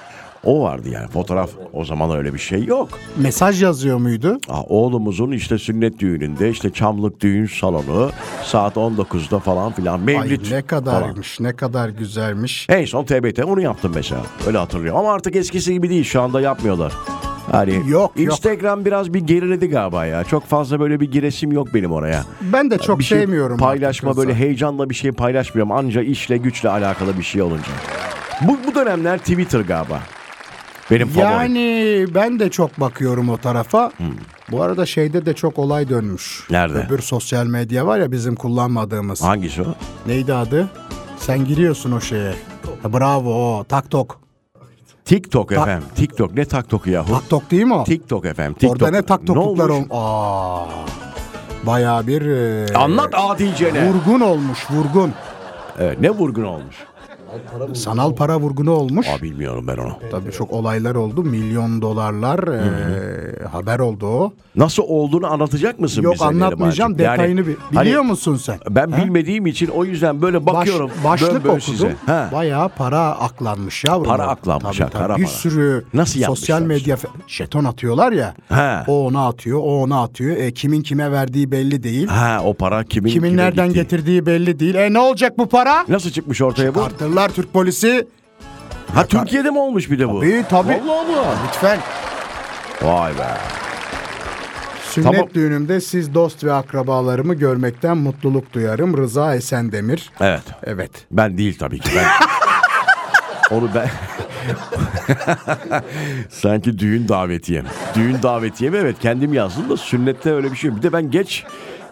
O 0.45 0.63
vardı 0.63 0.89
yani 0.89 1.09
fotoğraf. 1.09 1.51
O 1.73 1.85
zaman 1.85 2.17
öyle 2.17 2.35
bir 2.35 2.39
şey 2.39 2.65
yok. 2.65 2.89
Mesaj 3.17 3.63
yazıyor 3.63 3.97
muydu? 3.99 4.39
Aa, 4.49 4.63
oğlumuzun 4.63 5.31
işte 5.33 5.59
sünnet 5.59 5.99
düğününde 5.99 6.51
işte 6.51 6.71
Çamlık 6.73 7.21
Düğün 7.21 7.47
Salonu 7.47 8.11
saat 8.45 8.77
19'da 8.77 9.39
falan 9.39 9.73
filan 9.73 9.99
Ay 9.99 10.05
mevlüt 10.05 10.43
ne 10.43 10.49
falan. 10.49 10.63
kadarmış, 10.63 11.41
ne 11.41 11.57
kadar 11.57 11.89
güzelmiş. 11.89 12.67
En 12.69 12.85
son 12.85 13.05
TBT 13.05 13.45
onu 13.45 13.61
yaptım 13.61 13.93
mesela. 13.95 14.23
Öyle 14.47 14.59
hatırlıyorum. 14.59 15.01
Ama 15.01 15.13
artık 15.13 15.37
eskisi 15.37 15.73
gibi 15.73 15.91
değil. 15.91 16.05
Şu 16.05 16.23
anda 16.23 16.41
yapmıyorlar. 16.41 16.93
Hani 17.51 17.75
Yok, 17.75 17.87
yok. 17.91 18.19
Instagram 18.19 18.85
biraz 18.85 19.15
bir 19.15 19.21
geriledi 19.21 19.69
galiba 19.69 20.07
ya. 20.07 20.25
Çok 20.25 20.47
fazla 20.47 20.81
böyle 20.81 21.01
bir 21.01 21.11
giresim 21.11 21.53
yok 21.53 21.75
benim 21.75 21.93
oraya. 21.93 22.25
Ben 22.41 22.71
de 22.71 22.79
çok 22.79 22.99
bir 22.99 23.05
şey 23.05 23.19
sevmiyorum. 23.19 23.59
paylaşma 23.59 24.17
böyle 24.17 24.35
heyecanla 24.35 24.91
bir 24.91 24.95
şey 24.95 25.13
paylaşmıyorum. 25.13 25.73
Anca 25.73 26.03
işle 26.03 26.37
güçle 26.37 26.69
alakalı 26.69 27.19
bir 27.19 27.23
şey 27.23 27.43
olunca. 27.43 27.71
Bu, 28.43 28.59
bu 28.67 28.75
dönemler 28.75 29.19
Twitter 29.19 29.61
galiba. 29.61 30.01
Benim 30.91 31.09
favorim. 31.09 31.31
Yani 31.33 32.07
ben 32.15 32.41
de 32.41 32.51
çok 32.51 32.81
bakıyorum 32.81 33.29
o 33.29 33.37
tarafa. 33.37 33.93
Bu 34.51 34.63
arada 34.63 34.87
şeyde 34.87 35.27
de 35.27 35.35
çok 35.35 35.59
olay 35.59 35.89
dönmüş. 35.89 36.47
Nerede? 36.51 36.79
Öbür 36.79 36.99
sosyal 36.99 37.47
medya 37.47 37.87
var 37.87 37.99
ya 37.99 38.13
bizim 38.13 38.35
kullanmadığımız. 38.37 39.23
Hangisi 39.23 39.63
o? 39.63 39.75
Neydi 40.07 40.35
adı? 40.35 40.71
Sen 41.19 41.45
giriyorsun 41.45 41.93
o 41.93 42.01
şeye. 42.01 42.33
Bravo 42.85 43.31
o. 43.35 43.65
TikTok. 45.11 45.53
Efendim. 45.53 45.89
TikTok 45.95 46.35
ne 46.35 46.45
TikTok'u 46.45 46.91
yahu? 46.91 47.19
TikTok 47.21 47.51
değil 47.51 47.65
mi 47.65 47.75
o? 47.75 47.85
TikTok 47.85 48.25
efendim. 48.27 48.55
TikTok. 48.55 48.73
Orada 48.83 48.91
ne 48.91 49.03
taktokuklar 49.03 49.69
olmuş? 49.69 49.91
ol. 49.91 49.97
Aa. 50.01 50.67
Bayağı 51.67 52.07
bir 52.07 52.27
e, 52.27 52.75
Anlat 52.75 53.11
adicene. 53.13 53.89
vurgun 53.89 54.21
olmuş, 54.21 54.59
vurgun. 54.71 55.13
Evet, 55.79 56.01
ne 56.01 56.11
vurgun 56.11 56.45
olmuş? 56.45 56.77
Sanal 57.75 58.15
para 58.15 58.41
vurgunu 58.41 58.71
olmuş. 58.71 59.07
Aa 59.09 59.23
bilmiyorum 59.23 59.65
ben 59.67 59.77
onu. 59.77 59.93
Tabii 60.11 60.33
çok 60.33 60.53
olaylar 60.53 60.95
oldu. 60.95 61.23
Milyon 61.25 61.83
dolarlar 61.83 62.39
e, 62.49 63.47
haber 63.49 63.79
oldu 63.79 64.07
o. 64.07 64.33
Nasıl 64.57 64.83
olduğunu 64.83 65.33
anlatacak 65.33 65.81
mısın 65.81 66.03
Yok 66.03 66.15
bize 66.15 66.25
anlatmayacağım 66.25 66.93
Nerimancığım? 66.93 67.05
Yani 67.05 67.19
detayını 67.37 67.47
bi- 67.47 67.57
hani 67.75 67.87
biliyor 67.87 68.03
musun 68.03 68.37
sen? 68.37 68.59
Ben 68.71 68.91
Ha? 68.91 68.97
bilmediğim 69.05 69.47
için 69.47 69.67
o 69.67 69.85
yüzden 69.85 70.23
böyle 70.23 70.47
Baş- 70.47 70.55
bakıyorum. 70.55 70.91
başlık 71.05 71.33
bön 71.35 71.45
bön 71.45 71.49
okudum. 71.49 71.61
size. 71.61 71.95
Ha. 72.07 72.29
Bayağı 72.33 72.69
para 72.69 73.01
aklanmış 73.01 73.85
yavrum. 73.85 74.05
Para 74.05 74.27
aklanmış 74.27 74.77
Tabii, 74.79 74.85
ha, 74.87 74.91
tabii. 74.93 75.03
kara 75.03 75.17
Bir 75.17 75.25
para. 75.25 75.33
sürü 75.33 75.85
Nasıl 75.95 76.21
sosyal 76.21 76.63
medya 76.63 76.97
jeton 77.27 77.65
atıyorlar 77.65 78.13
ya. 78.13 78.35
Ha. 78.49 78.85
O 78.89 79.07
ona 79.07 79.27
atıyor, 79.29 79.59
o 79.59 79.83
ona 79.83 80.03
atıyor. 80.03 80.37
E, 80.37 80.53
kimin 80.53 80.83
kime 80.83 81.13
verdiği 81.13 81.51
belli 81.53 81.83
değil. 81.83 82.07
Ha 82.09 82.41
o 82.45 82.55
para 82.55 82.85
kimin 82.85 83.11
kimin 83.11 83.37
nereden 83.37 83.67
gittiği. 83.69 83.81
getirdiği 83.83 84.27
belli 84.27 84.59
değil. 84.61 84.75
E 84.75 84.93
ne 84.93 84.99
olacak 84.99 85.39
bu 85.39 85.49
para? 85.49 85.85
Nasıl 85.89 86.11
çıkmış 86.11 86.43
ortaya 86.43 86.75
bu? 86.75 86.81
Artırlar 87.21 87.35
Türk 87.35 87.53
polisi. 87.53 88.07
Ha 88.95 89.07
Türkiye'de 89.07 89.51
mi 89.51 89.59
olmuş 89.59 89.91
bir 89.91 89.99
de 89.99 90.09
bu? 90.09 90.21
Tabii 90.21 90.45
tabii. 90.51 90.81
Allah 90.85 91.01
Allah. 91.01 91.35
Lütfen. 91.47 91.79
Vay 92.83 93.13
be. 93.13 93.27
Sünnet 94.85 95.13
Tamam. 95.13 95.29
düğünümde 95.35 95.81
siz 95.81 96.15
dost 96.15 96.45
ve 96.45 96.53
akrabalarımı 96.53 97.35
görmekten 97.35 97.97
mutluluk 97.97 98.53
duyarım. 98.53 98.97
Rıza 98.97 99.35
Esendemir. 99.35 100.11
Evet. 100.21 100.43
Evet. 100.65 100.91
Ben 101.11 101.39
değil 101.39 101.59
tabii 101.59 101.81
ki. 101.81 101.91
Ben... 101.97 102.07
Onu 103.57 103.69
ben... 103.75 103.89
Sanki 106.31 106.79
düğün 106.79 107.09
davetiyem. 107.09 107.65
Düğün 107.95 108.23
davetiyem 108.23 108.75
evet 108.75 108.97
kendim 109.01 109.35
yazdım 109.35 109.69
da 109.69 109.77
sünnette 109.77 110.33
öyle 110.33 110.53
bir 110.53 110.57
şey 110.57 110.71
yok. 110.71 110.79
Bir 110.79 110.83
de 110.83 110.93
ben 110.93 111.11
geç... 111.11 111.45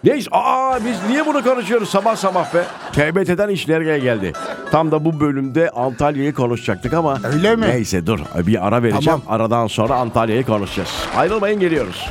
Neyse 0.05 0.29
aa 0.33 0.85
biz 0.85 0.97
niye 1.09 1.27
bunu 1.27 1.45
konuşuyoruz 1.45 1.89
sabah 1.89 2.17
sabah 2.17 2.55
be? 2.55 2.65
TBT'den 2.93 3.49
işler 3.49 3.81
gel 3.81 4.01
geldi. 4.01 4.33
Tam 4.71 4.91
da 4.91 5.05
bu 5.05 5.21
bölümde 5.21 5.71
Antalya'yı 5.71 6.35
konuşacaktık 6.35 6.93
ama... 6.95 7.19
Öyle 7.35 7.57
mi? 7.57 7.67
Neyse 7.69 8.07
dur 8.07 8.21
bir 8.47 8.67
ara 8.67 8.83
vereceğim. 8.83 9.05
Tamam. 9.05 9.23
Aradan 9.29 9.67
sonra 9.67 9.95
Antalya'yı 9.95 10.45
konuşacağız. 10.45 10.91
Ayrılmayın 11.17 11.61
geliyoruz. 11.61 12.09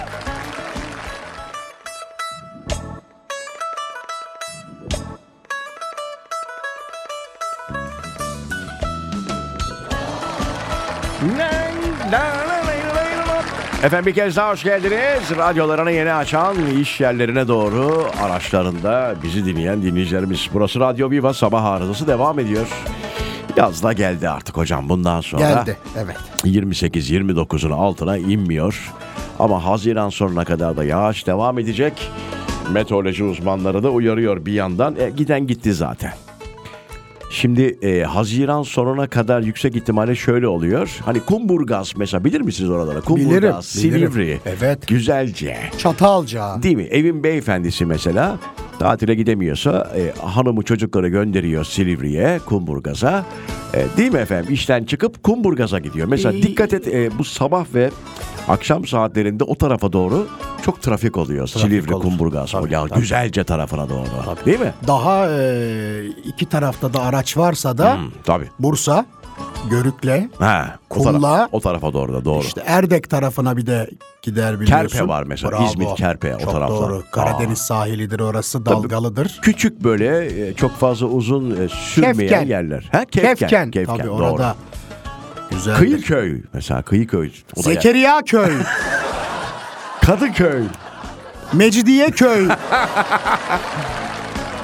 Efendim 13.84 14.06
bir 14.06 14.14
kez 14.14 14.36
daha 14.36 14.52
hoş 14.52 14.64
geldiniz. 14.64 15.38
Radyolarını 15.38 15.92
yeni 15.92 16.14
açan 16.14 16.56
iş 16.82 17.02
yerlerine 17.02 17.48
doğru 17.48 18.06
araçlarında 18.24 19.16
bizi 19.24 19.46
dinleyen 19.46 19.82
dinleyicilerimiz. 19.82 20.50
Burası 20.54 20.80
Radyo 20.80 21.12
Viva 21.12 21.34
sabah 21.34 21.64
arızası 21.64 22.08
devam 22.08 22.40
ediyor. 22.40 22.68
Yaz 23.58 23.84
da 23.84 23.94
geldi 23.94 24.30
artık 24.30 24.58
hocam 24.58 24.90
bundan 24.90 25.22
sonra. 25.22 25.42
Geldi. 25.50 25.78
Evet. 25.98 26.16
28-29'un 26.44 27.72
altına 27.72 28.18
inmiyor. 28.18 28.94
Ama 29.40 29.66
Haziran 29.66 30.10
sonuna 30.10 30.46
kadar 30.46 30.78
da 30.78 30.84
yağış 30.84 31.28
devam 31.28 31.60
edecek. 31.60 32.12
Meteoroloji 32.72 33.24
uzmanları 33.24 33.84
da 33.84 33.90
uyarıyor 33.90 34.46
bir 34.46 34.54
yandan. 34.54 34.96
E, 35.00 35.10
giden 35.10 35.48
gitti 35.48 35.74
zaten. 35.74 36.14
Şimdi 37.30 37.78
e, 37.82 38.04
Haziran 38.04 38.64
sonuna 38.64 39.08
kadar 39.08 39.42
yüksek 39.42 39.76
ihtimalle 39.76 40.16
şöyle 40.16 40.48
oluyor. 40.48 40.98
Hani 41.06 41.20
Kumburgaz 41.20 41.94
mesela 41.98 42.24
bilir 42.26 42.42
misiniz 42.42 42.70
oraları? 42.70 43.02
Kumburgaz, 43.02 43.76
Bilirim, 43.78 43.96
bilirim. 43.96 44.12
Silivri, 44.12 44.40
Evet. 44.46 44.88
Güzelce. 44.88 45.58
Çatalca. 45.78 46.64
Değil 46.64 46.76
mi? 46.76 46.84
Evin 46.84 47.24
beyefendisi 47.24 47.86
mesela 47.86 48.40
tatile 48.80 49.16
gidemiyorsa 49.16 49.92
e, 49.98 50.20
hanımı 50.22 50.64
çocukları 50.64 51.08
gönderiyor 51.08 51.64
Silivri'ye, 51.64 52.40
Kumburgaz'a. 52.46 53.26
E, 53.74 53.98
değil 53.98 54.14
mi 54.14 54.20
efendim? 54.20 54.54
İşten 54.54 54.84
çıkıp 54.84 55.24
Kumburgaz'a 55.24 55.80
gidiyor. 55.80 56.08
Mesela 56.08 56.34
dikkat 56.34 56.74
et 56.74 56.88
e, 56.88 57.18
bu 57.18 57.24
sabah 57.24 57.66
ve 57.74 57.90
akşam 58.48 58.88
saatlerinde 58.88 59.44
o 59.44 59.56
tarafa 59.56 59.94
doğru 59.94 60.28
çok 60.62 60.82
trafik 60.82 61.18
oluyor. 61.18 61.48
Silivri, 61.48 61.94
olur. 61.96 62.04
Kumburgaz. 62.04 62.52
Tabii, 62.52 62.74
ya 62.74 62.88
tabii. 62.88 63.00
güzelce 63.00 63.44
tarafına 63.44 63.90
doğru. 63.90 64.06
Değil 64.46 64.60
mi? 64.60 64.74
Daha 64.88 65.30
e, 65.30 66.06
iki 66.26 66.46
tarafta 66.46 66.94
da 66.94 67.02
araç 67.02 67.38
varsa 67.38 67.78
da 67.78 67.98
Hmm, 67.98 68.12
tabii. 68.24 68.50
Bursa, 68.60 69.06
Görükle, 69.70 70.30
Ha, 70.40 70.76
o, 70.90 70.94
Kumla. 70.94 71.20
tara- 71.38 71.50
o 71.52 71.60
tarafa 71.60 71.94
doğru 71.94 72.14
da 72.14 72.26
doğru. 72.26 72.44
işte 72.44 72.62
Erdek 72.66 73.10
tarafına 73.10 73.58
bir 73.58 73.66
de 73.66 73.90
gider 74.22 74.60
biliyorsun. 74.60 74.88
Kerpe 74.88 75.08
var 75.08 75.24
mesela, 75.24 75.58
İzmit, 75.66 75.96
Kerpe, 75.96 76.36
o 76.36 76.40
Çok 76.40 76.54
doğru. 76.54 77.04
Karadeniz 77.12 77.58
sahilidir 77.58 78.20
orası, 78.20 78.66
dalgalıdır. 78.66 79.40
Küçük 79.42 79.84
böyle 79.84 80.26
e, 80.48 80.54
çok 80.54 80.72
fazla 80.72 81.06
uzun 81.06 81.52
e, 81.52 81.70
sürmeyen 81.70 82.14
Kefken. 82.18 82.46
yerler. 82.48 82.90
Ha, 82.92 83.06
Kefken. 83.06 83.36
Kefken. 83.36 83.72
Kefken, 83.72 83.98
Tabii 83.98 84.08
doğru. 84.08 84.24
orada 84.26 84.56
güzel. 85.50 85.78
Kıyıköy 85.78 86.42
mesela 86.54 86.82
Kıyıköy. 86.82 87.32
O 87.56 87.60
da 87.60 87.62
Zekeriya 87.62 88.22
köy, 88.26 88.54
Kadıköy. 90.06 90.64
Mecidiye 91.54 92.12
köy. 92.12 92.48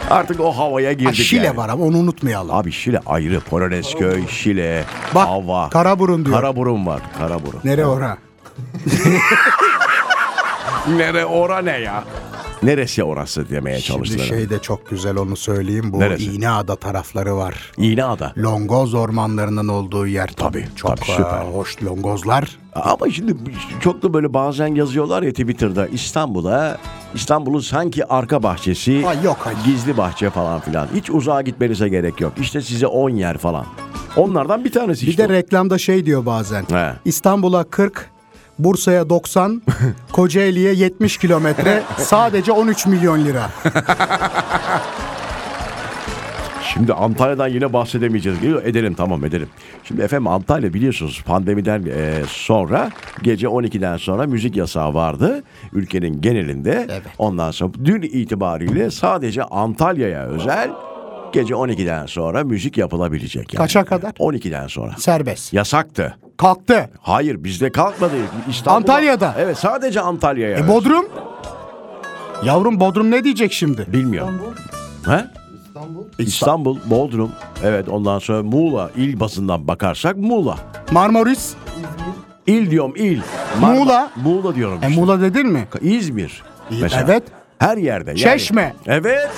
Artık 0.09 0.39
o 0.39 0.51
havaya 0.57 0.93
girdik 0.93 1.07
Ha, 1.07 1.13
Şile 1.13 1.45
yani. 1.45 1.57
var 1.57 1.69
ama 1.69 1.85
onu 1.85 1.97
unutmayalım. 1.97 2.55
Abi 2.55 2.71
Şile 2.71 2.99
ayrı. 3.05 3.39
Polonezköy, 3.39 4.27
Şile, 4.27 4.83
Bak, 5.15 5.27
Hava. 5.27 5.69
Karaburun 5.69 6.25
diyor. 6.25 6.37
Karaburun 6.37 6.85
var. 6.85 7.01
Karaburun. 7.17 7.59
Nere 7.63 7.85
ora? 7.85 8.17
Nere 10.97 11.25
ora 11.25 11.59
ne 11.61 11.77
ya? 11.79 12.03
Neresi 12.63 13.03
orası 13.03 13.49
demeye 13.49 13.79
Şimdi 13.79 13.97
çalıştılar. 13.97 14.25
şey 14.25 14.49
de 14.49 14.59
çok 14.59 14.89
güzel 14.89 15.17
onu 15.17 15.35
söyleyeyim. 15.37 15.89
Bu 15.93 15.99
Neresi? 15.99 16.23
İğneada 16.31 16.75
tarafları 16.75 17.35
var. 17.37 17.71
İğneada. 17.77 18.33
Longoz 18.37 18.93
ormanlarının 18.93 19.67
olduğu 19.67 20.07
yer 20.07 20.27
tabii. 20.37 20.65
Çok 20.75 20.97
tabii, 20.97 21.05
süper. 21.17 21.41
e, 21.41 21.51
hoş 21.53 21.83
longozlar. 21.83 22.57
Ama 22.75 23.09
şimdi 23.11 23.35
çok 23.81 24.03
da 24.03 24.13
böyle 24.13 24.33
bazen 24.33 24.75
yazıyorlar 24.75 25.23
ya 25.23 25.31
Twitter'da 25.31 25.87
İstanbul'a 25.87 26.77
İstanbul'un 27.13 27.59
sanki 27.59 28.05
arka 28.05 28.43
bahçesi 28.43 29.03
Ha, 29.03 29.13
yok, 29.23 29.37
hayır. 29.39 29.57
gizli 29.65 29.97
bahçe 29.97 30.29
falan 30.29 30.59
filan. 30.59 30.87
Hiç 30.95 31.09
uzağa 31.09 31.41
gitmenize 31.41 31.89
gerek 31.89 32.21
yok. 32.21 32.33
İşte 32.41 32.61
size 32.61 32.87
10 32.87 33.09
yer 33.09 33.37
falan. 33.37 33.65
Onlardan 34.17 34.65
bir 34.65 34.71
tanesi 34.71 35.05
Bir 35.05 35.11
işte. 35.11 35.29
de 35.29 35.33
reklamda 35.33 35.77
şey 35.77 36.05
diyor 36.05 36.25
bazen. 36.25 36.65
He. 36.69 36.93
İstanbul'a 37.05 37.63
40, 37.63 38.09
Bursa'ya 38.59 39.09
90, 39.09 39.61
Kocaeli'ye 40.11 40.73
70 40.73 41.17
kilometre, 41.17 41.83
sadece 41.97 42.51
13 42.51 42.85
milyon 42.85 43.25
lira. 43.25 43.49
Şimdi 46.73 46.93
Antalya'dan 46.93 47.47
yine 47.47 47.73
bahsedemeyeceğiz. 47.73 48.39
Geliyor. 48.39 48.63
Edelim 48.63 48.93
tamam 48.93 49.25
edelim. 49.25 49.47
Şimdi 49.83 50.01
efendim 50.01 50.27
Antalya 50.27 50.73
biliyorsunuz 50.73 51.21
pandemiden 51.25 51.85
e, 51.85 52.23
sonra 52.27 52.91
gece 53.23 53.47
12'den 53.47 53.97
sonra 53.97 54.25
müzik 54.27 54.55
yasağı 54.57 54.93
vardı 54.93 55.43
ülkenin 55.73 56.21
genelinde. 56.21 56.87
Evet. 56.89 57.01
Ondan 57.17 57.51
sonra 57.51 57.71
dün 57.85 58.01
itibariyle 58.01 58.91
sadece 58.91 59.43
Antalya'ya 59.43 60.25
özel 60.25 60.69
gece 61.33 61.53
12'den 61.53 62.05
sonra 62.05 62.43
müzik 62.43 62.77
yapılabilecek. 62.77 63.53
Yani. 63.53 63.61
Kaça 63.63 63.83
kadar? 63.85 64.11
12'den 64.11 64.67
sonra. 64.67 64.91
Serbest. 64.97 65.53
Yasaktı. 65.53 66.17
Kalktı. 66.37 66.89
Hayır 67.01 67.43
bizde 67.43 67.71
kalkmadı. 67.71 68.13
İstanbul'da- 68.49 68.75
Antalya'da. 68.93 69.35
Evet 69.39 69.57
sadece 69.57 70.01
Antalya'ya. 70.01 70.57
E. 70.57 70.67
Bodrum? 70.67 71.05
Yavrum 72.43 72.79
Bodrum 72.79 73.11
ne 73.11 73.23
diyecek 73.23 73.53
şimdi? 73.53 73.85
Bilmiyorum. 73.93 74.41
He? 75.05 75.25
İstanbul. 75.67 76.03
İstanbul, 76.19 76.77
Bodrum, 76.85 77.31
evet 77.63 77.89
ondan 77.89 78.19
sonra 78.19 78.43
Muğla, 78.43 78.89
il 78.97 79.19
bazından 79.19 79.67
bakarsak 79.67 80.17
Muğla. 80.17 80.57
Marmaris? 80.91 81.53
İl 82.47 82.71
diyorum 82.71 82.93
il. 82.95 83.21
Muğla. 83.61 84.11
Muğla 84.23 84.55
diyorum 84.55 84.79
E 84.83 84.87
işte. 84.89 85.01
Muğla 85.01 85.21
dedin 85.21 85.47
mi? 85.47 85.67
İzmir. 85.81 86.43
Mesela. 86.81 87.03
evet. 87.05 87.23
Her 87.59 87.77
yerde. 87.77 88.09
Yani. 88.09 88.19
Çeşme. 88.19 88.73
Evet. 88.85 89.29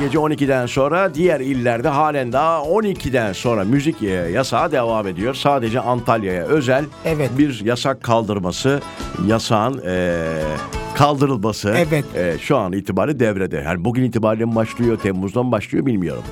Gece 0.00 0.18
12'den 0.18 0.66
sonra 0.66 1.14
diğer 1.14 1.40
illerde 1.40 1.88
halen 1.88 2.32
daha 2.32 2.58
12'den 2.58 3.32
sonra 3.32 3.64
müzik 3.64 4.02
e, 4.02 4.06
yasağı 4.08 4.72
devam 4.72 5.06
ediyor. 5.06 5.34
Sadece 5.34 5.80
Antalya'ya 5.80 6.44
özel 6.46 6.84
Evet. 7.04 7.30
bir 7.38 7.64
yasak 7.64 8.02
kaldırması, 8.02 8.80
yasağın 9.26 9.82
e, 9.86 10.16
kaldırılması 10.94 11.74
Evet. 11.78 12.04
e, 12.16 12.38
şu 12.40 12.56
an 12.56 12.72
itibariyle 12.72 13.18
devrede. 13.20 13.56
Yani 13.56 13.84
bugün 13.84 14.02
itibariyle 14.04 14.44
mi 14.44 14.54
başlıyor, 14.54 14.98
Temmuz'dan 14.98 15.52
başlıyor 15.52 15.86
bilmiyorum. 15.86 16.22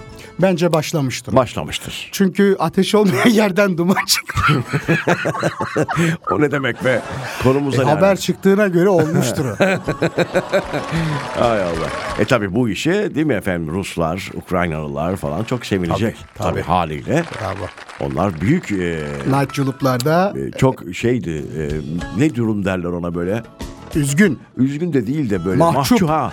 Bence 0.42 0.72
başlamıştır. 0.72 1.36
Başlamıştır. 1.36 2.08
Çünkü 2.12 2.56
ateş 2.58 2.94
olmayan 2.94 3.28
yerden 3.30 3.78
duman 3.78 4.04
çıktı. 4.06 4.40
O 6.30 6.40
ne 6.40 6.50
demek 6.50 6.84
be? 6.84 7.02
Konumuza 7.42 7.82
E, 7.82 7.86
haber 7.86 8.16
çıktığına 8.16 8.68
göre 8.68 8.88
olmuştur. 8.88 9.44
o. 9.44 9.56
Hay 11.40 11.62
Allah. 11.62 11.88
E 12.18 12.24
tabi 12.24 12.54
bu 12.54 12.68
işe 12.68 13.14
değil 13.14 13.26
mi 13.26 13.34
efendim 13.34 13.74
Ruslar, 13.74 14.30
Ukraynalılar 14.34 15.16
falan 15.16 15.44
çok 15.44 15.66
sevinecek. 15.66 16.16
Tabii, 16.16 16.38
Tabii, 16.38 16.50
tabii. 16.52 16.62
haliyle. 16.62 17.24
Bravo. 17.40 17.66
Onlar 18.00 18.40
büyük 18.40 18.72
e, 18.72 19.04
Nightclub'larda 19.30 20.34
e, 20.38 20.50
çok 20.58 20.82
şeydi. 20.94 21.44
e, 21.58 21.68
ne 22.20 22.34
durum 22.34 22.64
derler 22.64 22.88
ona 22.88 23.14
böyle? 23.14 23.42
üzgün. 23.94 24.38
Üzgün 24.56 24.92
de 24.92 25.06
değil 25.06 25.30
de 25.30 25.44
böyle 25.44 25.58
Mahcup. 25.58 26.08
ha. 26.08 26.32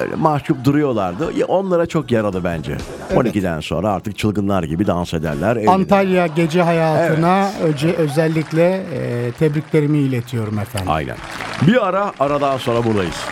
Öyle 0.00 0.14
mahcup 0.14 0.64
duruyorlardı. 0.64 1.30
Onlara 1.48 1.86
çok 1.86 2.10
yaradı 2.10 2.44
bence. 2.44 2.76
12'den 3.14 3.60
sonra 3.60 3.92
artık 3.92 4.18
çılgınlar 4.18 4.62
gibi 4.62 4.86
dans 4.86 5.14
ederler. 5.14 5.56
eğlenirler. 5.56 5.72
Antalya 5.74 6.26
gece 6.26 6.62
hayatına 6.62 7.50
öce, 7.64 7.92
özellikle 7.92 8.82
e, 8.94 9.32
tebriklerimi 9.38 9.98
iletiyorum 9.98 10.58
efendim. 10.58 10.90
Aynen. 10.90 11.16
Bir 11.66 11.86
ara 11.86 12.12
aradan 12.20 12.56
sonra 12.58 12.84
buradayız. 12.84 13.24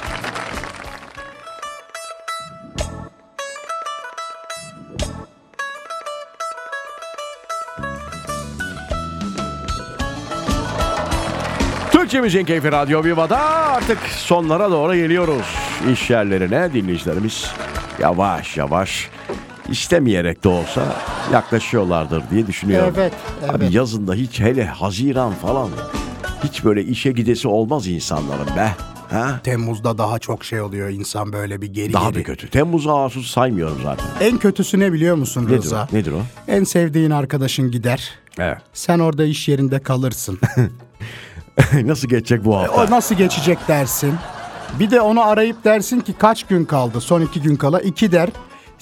Türkçemizin 12.04 12.44
keyfi 12.44 12.72
Radyo 12.72 13.04
Viva'da 13.04 13.38
artık 13.40 13.98
sonlara 13.98 14.70
doğru 14.70 14.94
geliyoruz. 14.94 15.46
İş 15.92 16.10
yerlerine 16.10 16.72
dinleyicilerimiz 16.72 17.46
yavaş 18.00 18.56
yavaş 18.56 19.08
istemeyerek 19.68 20.44
de 20.44 20.48
olsa 20.48 20.96
yaklaşıyorlardır 21.32 22.22
diye 22.30 22.46
düşünüyorum. 22.46 22.94
Evet, 22.96 23.12
Abi 23.48 23.64
evet. 23.64 23.74
yazında 23.74 24.14
hiç 24.14 24.40
hele 24.40 24.66
Haziran 24.66 25.32
falan 25.32 25.70
hiç 26.44 26.64
böyle 26.64 26.84
işe 26.84 27.12
gidesi 27.12 27.48
olmaz 27.48 27.86
insanların 27.88 28.56
be. 28.56 28.70
Ha? 29.10 29.40
Temmuz'da 29.44 29.98
daha 29.98 30.18
çok 30.18 30.44
şey 30.44 30.60
oluyor. 30.60 30.88
İnsan 30.88 31.32
böyle 31.32 31.62
bir 31.62 31.66
geri 31.72 31.92
Daha 31.92 32.10
geri. 32.10 32.18
bir 32.18 32.24
kötü. 32.24 32.50
Temmuz 32.50 32.86
Ağustos 32.86 33.26
saymıyorum 33.26 33.78
zaten. 33.82 34.06
En 34.20 34.38
kötüsü 34.38 34.80
ne 34.80 34.92
biliyor 34.92 35.16
musun 35.16 35.44
Nedir 35.46 35.56
Rıza? 35.56 35.88
o? 35.92 35.96
Nedir 35.96 36.12
o? 36.12 36.22
En 36.48 36.64
sevdiğin 36.64 37.10
arkadaşın 37.10 37.70
gider. 37.70 38.10
Evet. 38.38 38.58
Sen 38.72 38.98
orada 38.98 39.24
iş 39.24 39.48
yerinde 39.48 39.78
kalırsın. 39.78 40.38
Nasıl 41.84 42.08
geçecek 42.08 42.44
bu 42.44 42.54
o 42.54 42.58
hafta? 42.58 42.90
nasıl 42.96 43.14
geçecek 43.14 43.58
dersin. 43.68 44.14
Bir 44.78 44.90
de 44.90 45.00
onu 45.00 45.22
arayıp 45.24 45.64
dersin 45.64 46.00
ki 46.00 46.12
kaç 46.18 46.44
gün 46.46 46.64
kaldı? 46.64 47.00
Son 47.00 47.20
iki 47.20 47.42
gün 47.42 47.56
kala. 47.56 47.80
iki 47.80 48.12
der. 48.12 48.28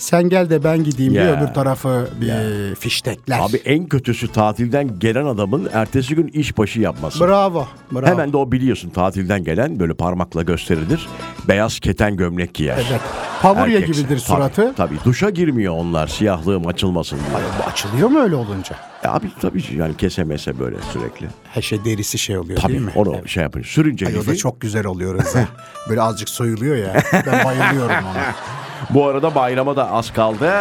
Sen 0.02 0.28
gel 0.28 0.50
de 0.50 0.64
ben 0.64 0.84
gideyim 0.84 1.12
Ya. 1.14 1.22
diye 1.22 1.36
öbür 1.36 1.54
tarafı 1.54 2.08
bir 2.20 2.74
fiştekler. 2.74 3.38
Abi 3.40 3.56
en 3.56 3.86
kötüsü 3.86 4.32
tatilden 4.32 4.98
gelen 4.98 5.24
adamın 5.24 5.68
ertesi 5.72 6.14
gün 6.14 6.26
işbaşı 6.28 6.80
yapması. 6.80 7.20
Bravo. 7.26 7.66
Bravo. 7.92 8.06
Hemen 8.06 8.32
de 8.32 8.36
o 8.36 8.52
biliyorsun 8.52 8.90
tatilden 8.90 9.44
gelen 9.44 9.80
böyle 9.80 9.94
parmakla 9.94 10.42
gösterilir. 10.42 11.06
Beyaz 11.48 11.80
keten 11.80 12.16
gömlek 12.16 12.54
giyer. 12.54 12.86
Evet. 12.90 13.00
Pavurya 13.42 13.78
Erkekse. 13.78 14.02
gibidir 14.02 14.18
Tabii, 14.26 14.36
suratı. 14.36 14.74
Tabii, 14.76 14.94
duşa 15.04 15.30
girmiyor 15.30 15.74
onlar 15.74 16.06
siyahlığım 16.06 16.66
açılmasın 16.66 17.16
diye. 17.18 17.44
Bu 17.58 17.70
açılıyor 17.70 18.08
mu 18.08 18.18
öyle 18.20 18.34
olunca? 18.34 18.76
E 19.04 19.08
Abi 19.08 19.26
tabii 19.40 19.62
yani 19.76 19.96
kese 19.96 20.24
mese 20.24 20.58
böyle 20.58 20.76
sürekli. 20.92 21.26
Her 21.54 21.62
şey 21.62 21.84
derisi 21.84 22.18
şey 22.18 22.38
oluyor 22.38 22.58
Tabii 22.60 22.72
değil 22.72 22.84
mi? 22.84 22.92
onu 22.94 23.14
Evet. 23.14 23.28
şey 23.28 23.42
yapın. 23.42 23.62
Sürünce 23.62 24.06
Ay, 24.06 24.18
o 24.18 24.26
da 24.26 24.36
çok 24.36 24.60
güzel 24.60 24.86
oluyor 24.86 25.18
Rıza. 25.18 25.48
Böyle 25.88 26.02
azıcık 26.02 26.28
soyuluyor 26.28 26.76
ya. 26.76 27.02
Ben 27.26 27.44
bayılıyorum 27.44 28.04
ona. 28.06 28.22
Bu 28.90 29.06
arada 29.06 29.34
bayrama 29.34 29.76
da 29.76 29.90
az 29.90 30.12
kaldı. 30.12 30.52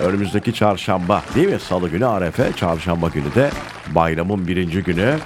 Önümüzdeki 0.00 0.54
çarşamba 0.54 1.22
değil 1.34 1.48
mi? 1.48 1.58
Salı 1.60 1.88
günü 1.88 2.06
Arefe, 2.06 2.52
çarşamba 2.56 3.08
günü 3.08 3.34
de 3.34 3.50
bayramın 3.94 4.46
birinci 4.46 4.82
günü. 4.82 5.18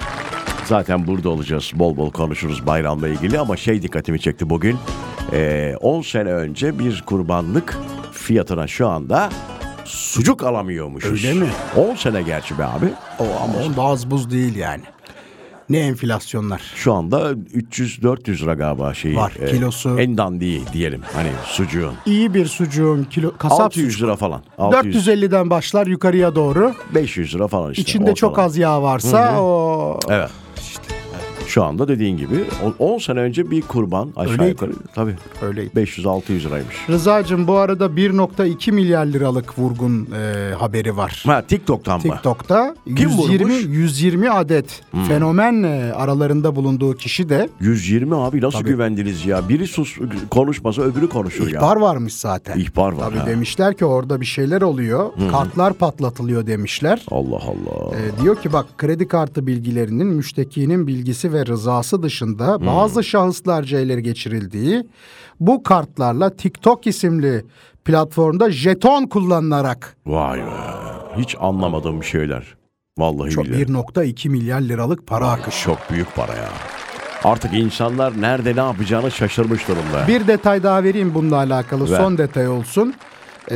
Zaten 0.65 1.07
burada 1.07 1.29
olacağız. 1.29 1.71
Bol 1.75 1.97
bol 1.97 2.11
konuşuruz 2.11 2.67
bayramla 2.67 3.07
ilgili 3.07 3.39
ama 3.39 3.57
şey 3.57 3.81
dikkatimi 3.81 4.19
çekti 4.19 4.49
bugün. 4.49 4.77
Ee, 5.33 5.75
10 5.81 6.01
sene 6.01 6.33
önce 6.33 6.79
bir 6.79 7.03
kurbanlık 7.05 7.77
fiyatına 8.13 8.67
şu 8.67 8.87
anda 8.87 9.29
sucuk 9.85 10.43
alamıyormuşuz. 10.43 11.25
Öyle 11.25 11.33
mi? 11.39 11.47
10 11.77 11.95
sene 11.95 12.21
gerçi 12.21 12.59
be 12.59 12.65
abi. 12.65 12.85
O 13.19 13.23
ama 13.43 13.53
o 13.73 13.77
da 13.77 13.81
az 13.83 14.11
buz 14.11 14.31
değil 14.31 14.55
yani. 14.55 14.83
Ne 15.71 15.79
enflasyonlar. 15.79 16.61
Şu 16.75 16.93
anda 16.93 17.31
300-400 17.31 18.41
lira 18.43 18.53
galiba 18.53 18.93
şeyi. 18.93 19.15
Var, 19.15 19.33
kilosu. 19.49 19.99
En 19.99 20.17
dandiği 20.17 20.61
diyelim 20.73 21.01
hani 21.13 21.29
sucuğun. 21.45 21.93
İyi 22.05 22.33
bir 22.33 22.45
sucuğun 22.45 23.03
kilo 23.03 23.37
kasap 23.37 23.61
600 23.61 23.91
sucuğu. 23.93 24.05
lira 24.05 24.15
falan. 24.15 24.43
600, 24.57 25.07
450'den 25.07 25.49
başlar 25.49 25.87
yukarıya 25.87 26.35
doğru. 26.35 26.73
500 26.95 27.35
lira 27.35 27.47
falan 27.47 27.71
işte. 27.71 27.81
İçinde 27.81 28.15
çok 28.15 28.31
ortalama. 28.31 28.47
az 28.47 28.57
yağ 28.57 28.81
varsa 28.81 29.41
o 29.41 29.99
Evet. 30.09 30.29
Şu 31.51 31.63
anda 31.63 31.87
dediğin 31.87 32.17
gibi 32.17 32.43
o- 32.79 32.93
10 32.93 32.97
sene 32.97 33.19
önce 33.19 33.51
bir 33.51 33.61
kurban 33.61 34.09
aşağı 34.15 34.33
Öyleydi. 34.33 34.49
yukarı 34.49 34.71
tabii 34.95 35.15
öyleydi. 35.41 35.71
500-600 35.75 36.45
liraymış. 36.45 36.75
Rıza'cığım 36.89 37.47
bu 37.47 37.53
arada 37.57 37.85
1.2 37.85 38.71
milyar 38.71 39.05
liralık 39.05 39.59
vurgun 39.59 40.07
e, 40.17 40.53
haberi 40.53 40.97
var. 40.97 41.23
Ha 41.25 41.41
TikTok'tan 41.41 41.95
mı? 41.95 42.01
TikTok'ta 42.03 42.75
Kim 42.85 42.95
120 43.09 43.39
vurmuş? 43.43 43.65
120 43.65 44.31
adet 44.31 44.81
fenomen 45.07 45.63
e, 45.63 45.91
aralarında 45.95 46.55
bulunduğu 46.55 46.93
kişi 46.95 47.29
de 47.29 47.49
120 47.59 48.15
abi 48.15 48.41
nasıl 48.41 48.59
Tabii. 48.59 48.69
güvendiniz 48.69 49.25
ya? 49.25 49.49
Biri 49.49 49.67
sus 49.67 49.97
konuşmasa 50.29 50.81
öbürü 50.81 51.09
konuşur 51.09 51.47
ya. 51.47 51.59
ihbar 51.59 51.75
varmış 51.77 52.13
zaten. 52.13 52.59
İhbar 52.59 52.91
var 52.91 53.03
Tabii 53.09 53.17
ha. 53.19 53.25
demişler 53.27 53.77
ki 53.77 53.85
orada 53.85 54.21
bir 54.21 54.25
şeyler 54.25 54.61
oluyor. 54.61 55.09
Kartlar 55.31 55.73
patlatılıyor 55.73 56.47
demişler. 56.47 57.05
Allah 57.11 57.35
Allah. 57.35 57.95
E, 57.95 58.21
diyor 58.23 58.35
ki 58.41 58.53
bak 58.53 58.65
kredi 58.77 59.07
kartı 59.07 59.47
bilgilerinin 59.47 60.07
müştekinin 60.07 60.87
bilgisi 60.87 61.33
ve 61.33 61.40
rızası 61.45 62.03
dışında 62.03 62.65
bazı 62.65 63.03
şahıslarca 63.03 63.79
ele 63.79 64.01
geçirildiği 64.01 64.87
bu 65.39 65.63
kartlarla 65.63 66.35
TikTok 66.35 66.87
isimli 66.87 67.45
platformda 67.85 68.51
jeton 68.51 69.05
kullanılarak 69.05 69.97
Vay 70.05 70.39
be. 70.39 70.43
Hiç 71.17 71.35
anlamadığım 71.39 72.03
şeyler. 72.03 72.55
Vallahi 72.97 73.29
çok 73.31 73.45
billahi. 73.45 73.61
1.2 73.61 74.29
milyar 74.29 74.61
liralık 74.61 75.07
para 75.07 75.29
akışı. 75.29 75.63
Çok 75.63 75.91
büyük 75.91 76.15
para 76.15 76.33
ya. 76.33 76.49
Artık 77.23 77.53
insanlar 77.53 78.21
nerede 78.21 78.55
ne 78.55 78.59
yapacağını 78.59 79.11
şaşırmış 79.11 79.67
durumda. 79.67 80.07
Bir 80.07 80.27
detay 80.27 80.63
daha 80.63 80.83
vereyim 80.83 81.13
bununla 81.13 81.35
alakalı 81.35 81.91
Ver. 81.91 81.97
son 81.97 82.17
detay 82.17 82.47
olsun. 82.47 82.93
Ee, 83.51 83.55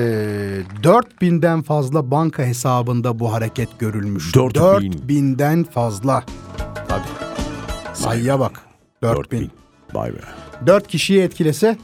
4000'den 0.83 1.61
fazla 1.61 2.11
banka 2.11 2.43
hesabında 2.43 3.19
bu 3.19 3.33
hareket 3.33 3.79
görülmüş. 3.79 4.35
4000. 4.35 4.91
4000'den 4.91 5.63
fazla. 5.63 6.23
Tabii. 6.87 7.01
Sayıya 8.05 8.39
bak. 8.39 8.61
4000. 9.01 9.39
4000. 9.39 9.51
Vay 9.93 10.13
be. 10.13 10.17
4 10.65 10.87
kişiyi 10.87 11.21
etkilese 11.21 11.77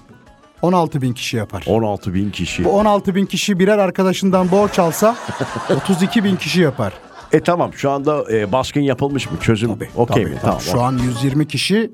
16 0.61 1.01
bin 1.01 1.13
kişi 1.13 1.37
yapar. 1.37 1.63
16 1.67 2.13
bin 2.13 2.31
kişi. 2.31 2.65
Bu 2.65 2.69
16 2.69 3.15
bin 3.15 3.25
kişi 3.25 3.59
birer 3.59 3.77
arkadaşından 3.77 4.51
borç 4.51 4.79
alsa 4.79 5.15
32 5.77 6.23
bin 6.23 6.35
kişi 6.35 6.61
yapar. 6.61 6.93
E 7.31 7.39
tamam 7.39 7.73
şu 7.73 7.91
anda 7.91 8.31
e, 8.33 8.51
baskın 8.51 8.81
yapılmış 8.81 9.31
mı? 9.31 9.37
Çözüm 9.41 9.71
okey 9.71 10.23
Tabii, 10.23 10.25
mi? 10.25 10.31
tabii. 10.31 10.41
Tamam. 10.41 10.61
Şu 10.61 10.81
an 10.81 10.97
120 10.97 11.47
kişi 11.47 11.91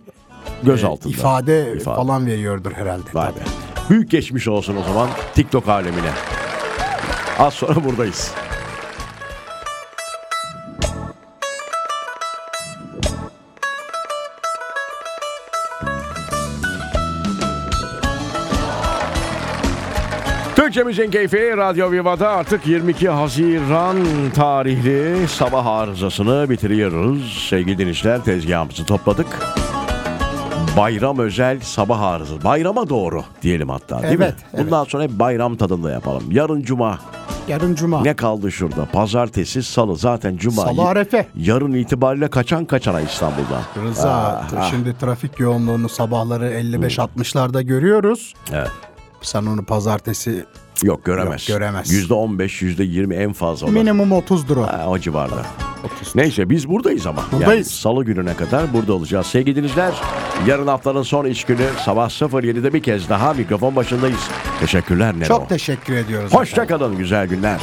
göz 0.64 0.84
e, 0.84 0.88
altında. 0.88 1.14
ifade, 1.14 1.74
İfade. 1.76 1.96
falan 1.96 2.26
veriyordur 2.26 2.72
herhalde. 2.72 3.04
Vay 3.14 3.28
Tabii. 3.30 3.40
be. 3.40 3.44
Büyük 3.90 4.12
geçmiş 4.12 4.48
olsun 4.48 4.76
o 4.76 4.84
zaman 4.84 5.10
TikTok 5.36 5.68
alemine. 5.68 6.10
Az 7.40 7.54
sonra 7.54 7.84
buradayız. 7.84 8.32
Türkçemizin 20.78 21.12
keyfi 21.12 21.58
Radyo 21.58 21.92
Viva'da 21.92 22.30
artık 22.30 22.68
22 22.68 23.10
Haziran 23.10 23.98
tarihli 24.36 25.28
sabah 25.28 25.66
arızasını 25.66 26.50
bitiriyoruz. 26.50 27.48
Sevgili 27.50 27.78
dinleyiciler 27.78 28.24
tezgahımızı 28.24 28.86
topladık. 28.86 29.28
Bayram 30.78 31.20
özel 31.20 31.60
sabah 31.60 32.02
arızası. 32.02 32.44
Bayrama 32.44 32.90
doğru 32.90 33.24
diyelim 33.42 33.70
hatta 33.70 34.04
değil 34.04 34.14
Evet, 34.18 34.20
mi? 34.36 34.44
evet. 34.54 34.66
Bundan 34.66 34.84
sonra 34.84 35.04
hep 35.04 35.12
bayram 35.12 35.56
tadında 35.56 35.92
yapalım. 35.92 36.24
Yarın 36.32 36.62
cuma. 36.62 37.00
Yarın 37.48 37.76
cuma. 37.76 38.02
Ne 38.02 38.14
kaldı 38.16 38.52
şurada? 38.52 38.86
Pazartesi, 38.86 39.64
salı 39.64 39.96
zaten 39.96 40.38
cuma. 40.38 40.62
Salı 40.62 40.88
arefe. 40.88 41.28
Yarın 41.36 41.74
itibariyle 41.74 42.28
kaçan 42.28 42.66
kaçana 42.66 43.02
İstanbul'dan. 43.02 43.88
Rıza 43.90 44.10
Ah, 44.58 44.70
şimdi 44.70 44.98
trafik 44.98 45.40
yoğunluğunu 45.40 45.90
sabahları 45.90 46.50
55-60'larda 46.50 47.62
görüyoruz. 47.62 48.34
Evet. 48.54 48.72
Sen 49.22 49.46
onu 49.46 49.66
pazartesi 49.66 50.46
Yok 50.84 51.06
göremez. 51.06 51.50
Yok, 51.50 51.60
göremez. 51.60 51.92
Yüzde 51.92 52.14
on 52.14 52.40
beş, 52.40 52.62
yüzde 52.62 52.84
yirmi 52.84 53.16
en 53.16 53.34
fazla. 53.34 53.66
olur. 53.66 53.74
minimum 53.74 54.10
30'dur 54.12 54.58
o. 54.60 54.64
Ha, 54.64 54.86
o 54.88 55.00
civarda. 55.00 55.46
Neyse 56.16 56.50
biz 56.50 56.70
buradayız 56.70 57.08
ama. 57.08 57.22
Yani 57.32 57.40
Buradayız. 57.42 57.72
salı 57.72 58.06
gününe 58.06 58.34
kadar 58.34 58.74
burada 58.74 58.94
olacağız. 58.94 59.28
Sevgili 59.28 59.56
dinleyiciler 59.56 59.94
yarın 60.48 60.68
haftanın 60.68 61.04
son 61.04 61.26
iş 61.26 61.44
günü 61.44 61.66
sabah 61.86 62.10
07'de 62.10 62.74
bir 62.74 62.84
kez 62.84 63.10
daha 63.10 63.34
mikrofon 63.34 63.76
başındayız. 63.76 64.20
Teşekkürler 64.60 65.16
Nero. 65.20 65.28
Çok 65.28 65.50
teşekkür 65.50 65.96
ediyoruz. 65.96 66.34
Hoşça 66.34 66.68
kalın 66.68 66.98
güzel 66.98 67.28
günler. 67.28 67.60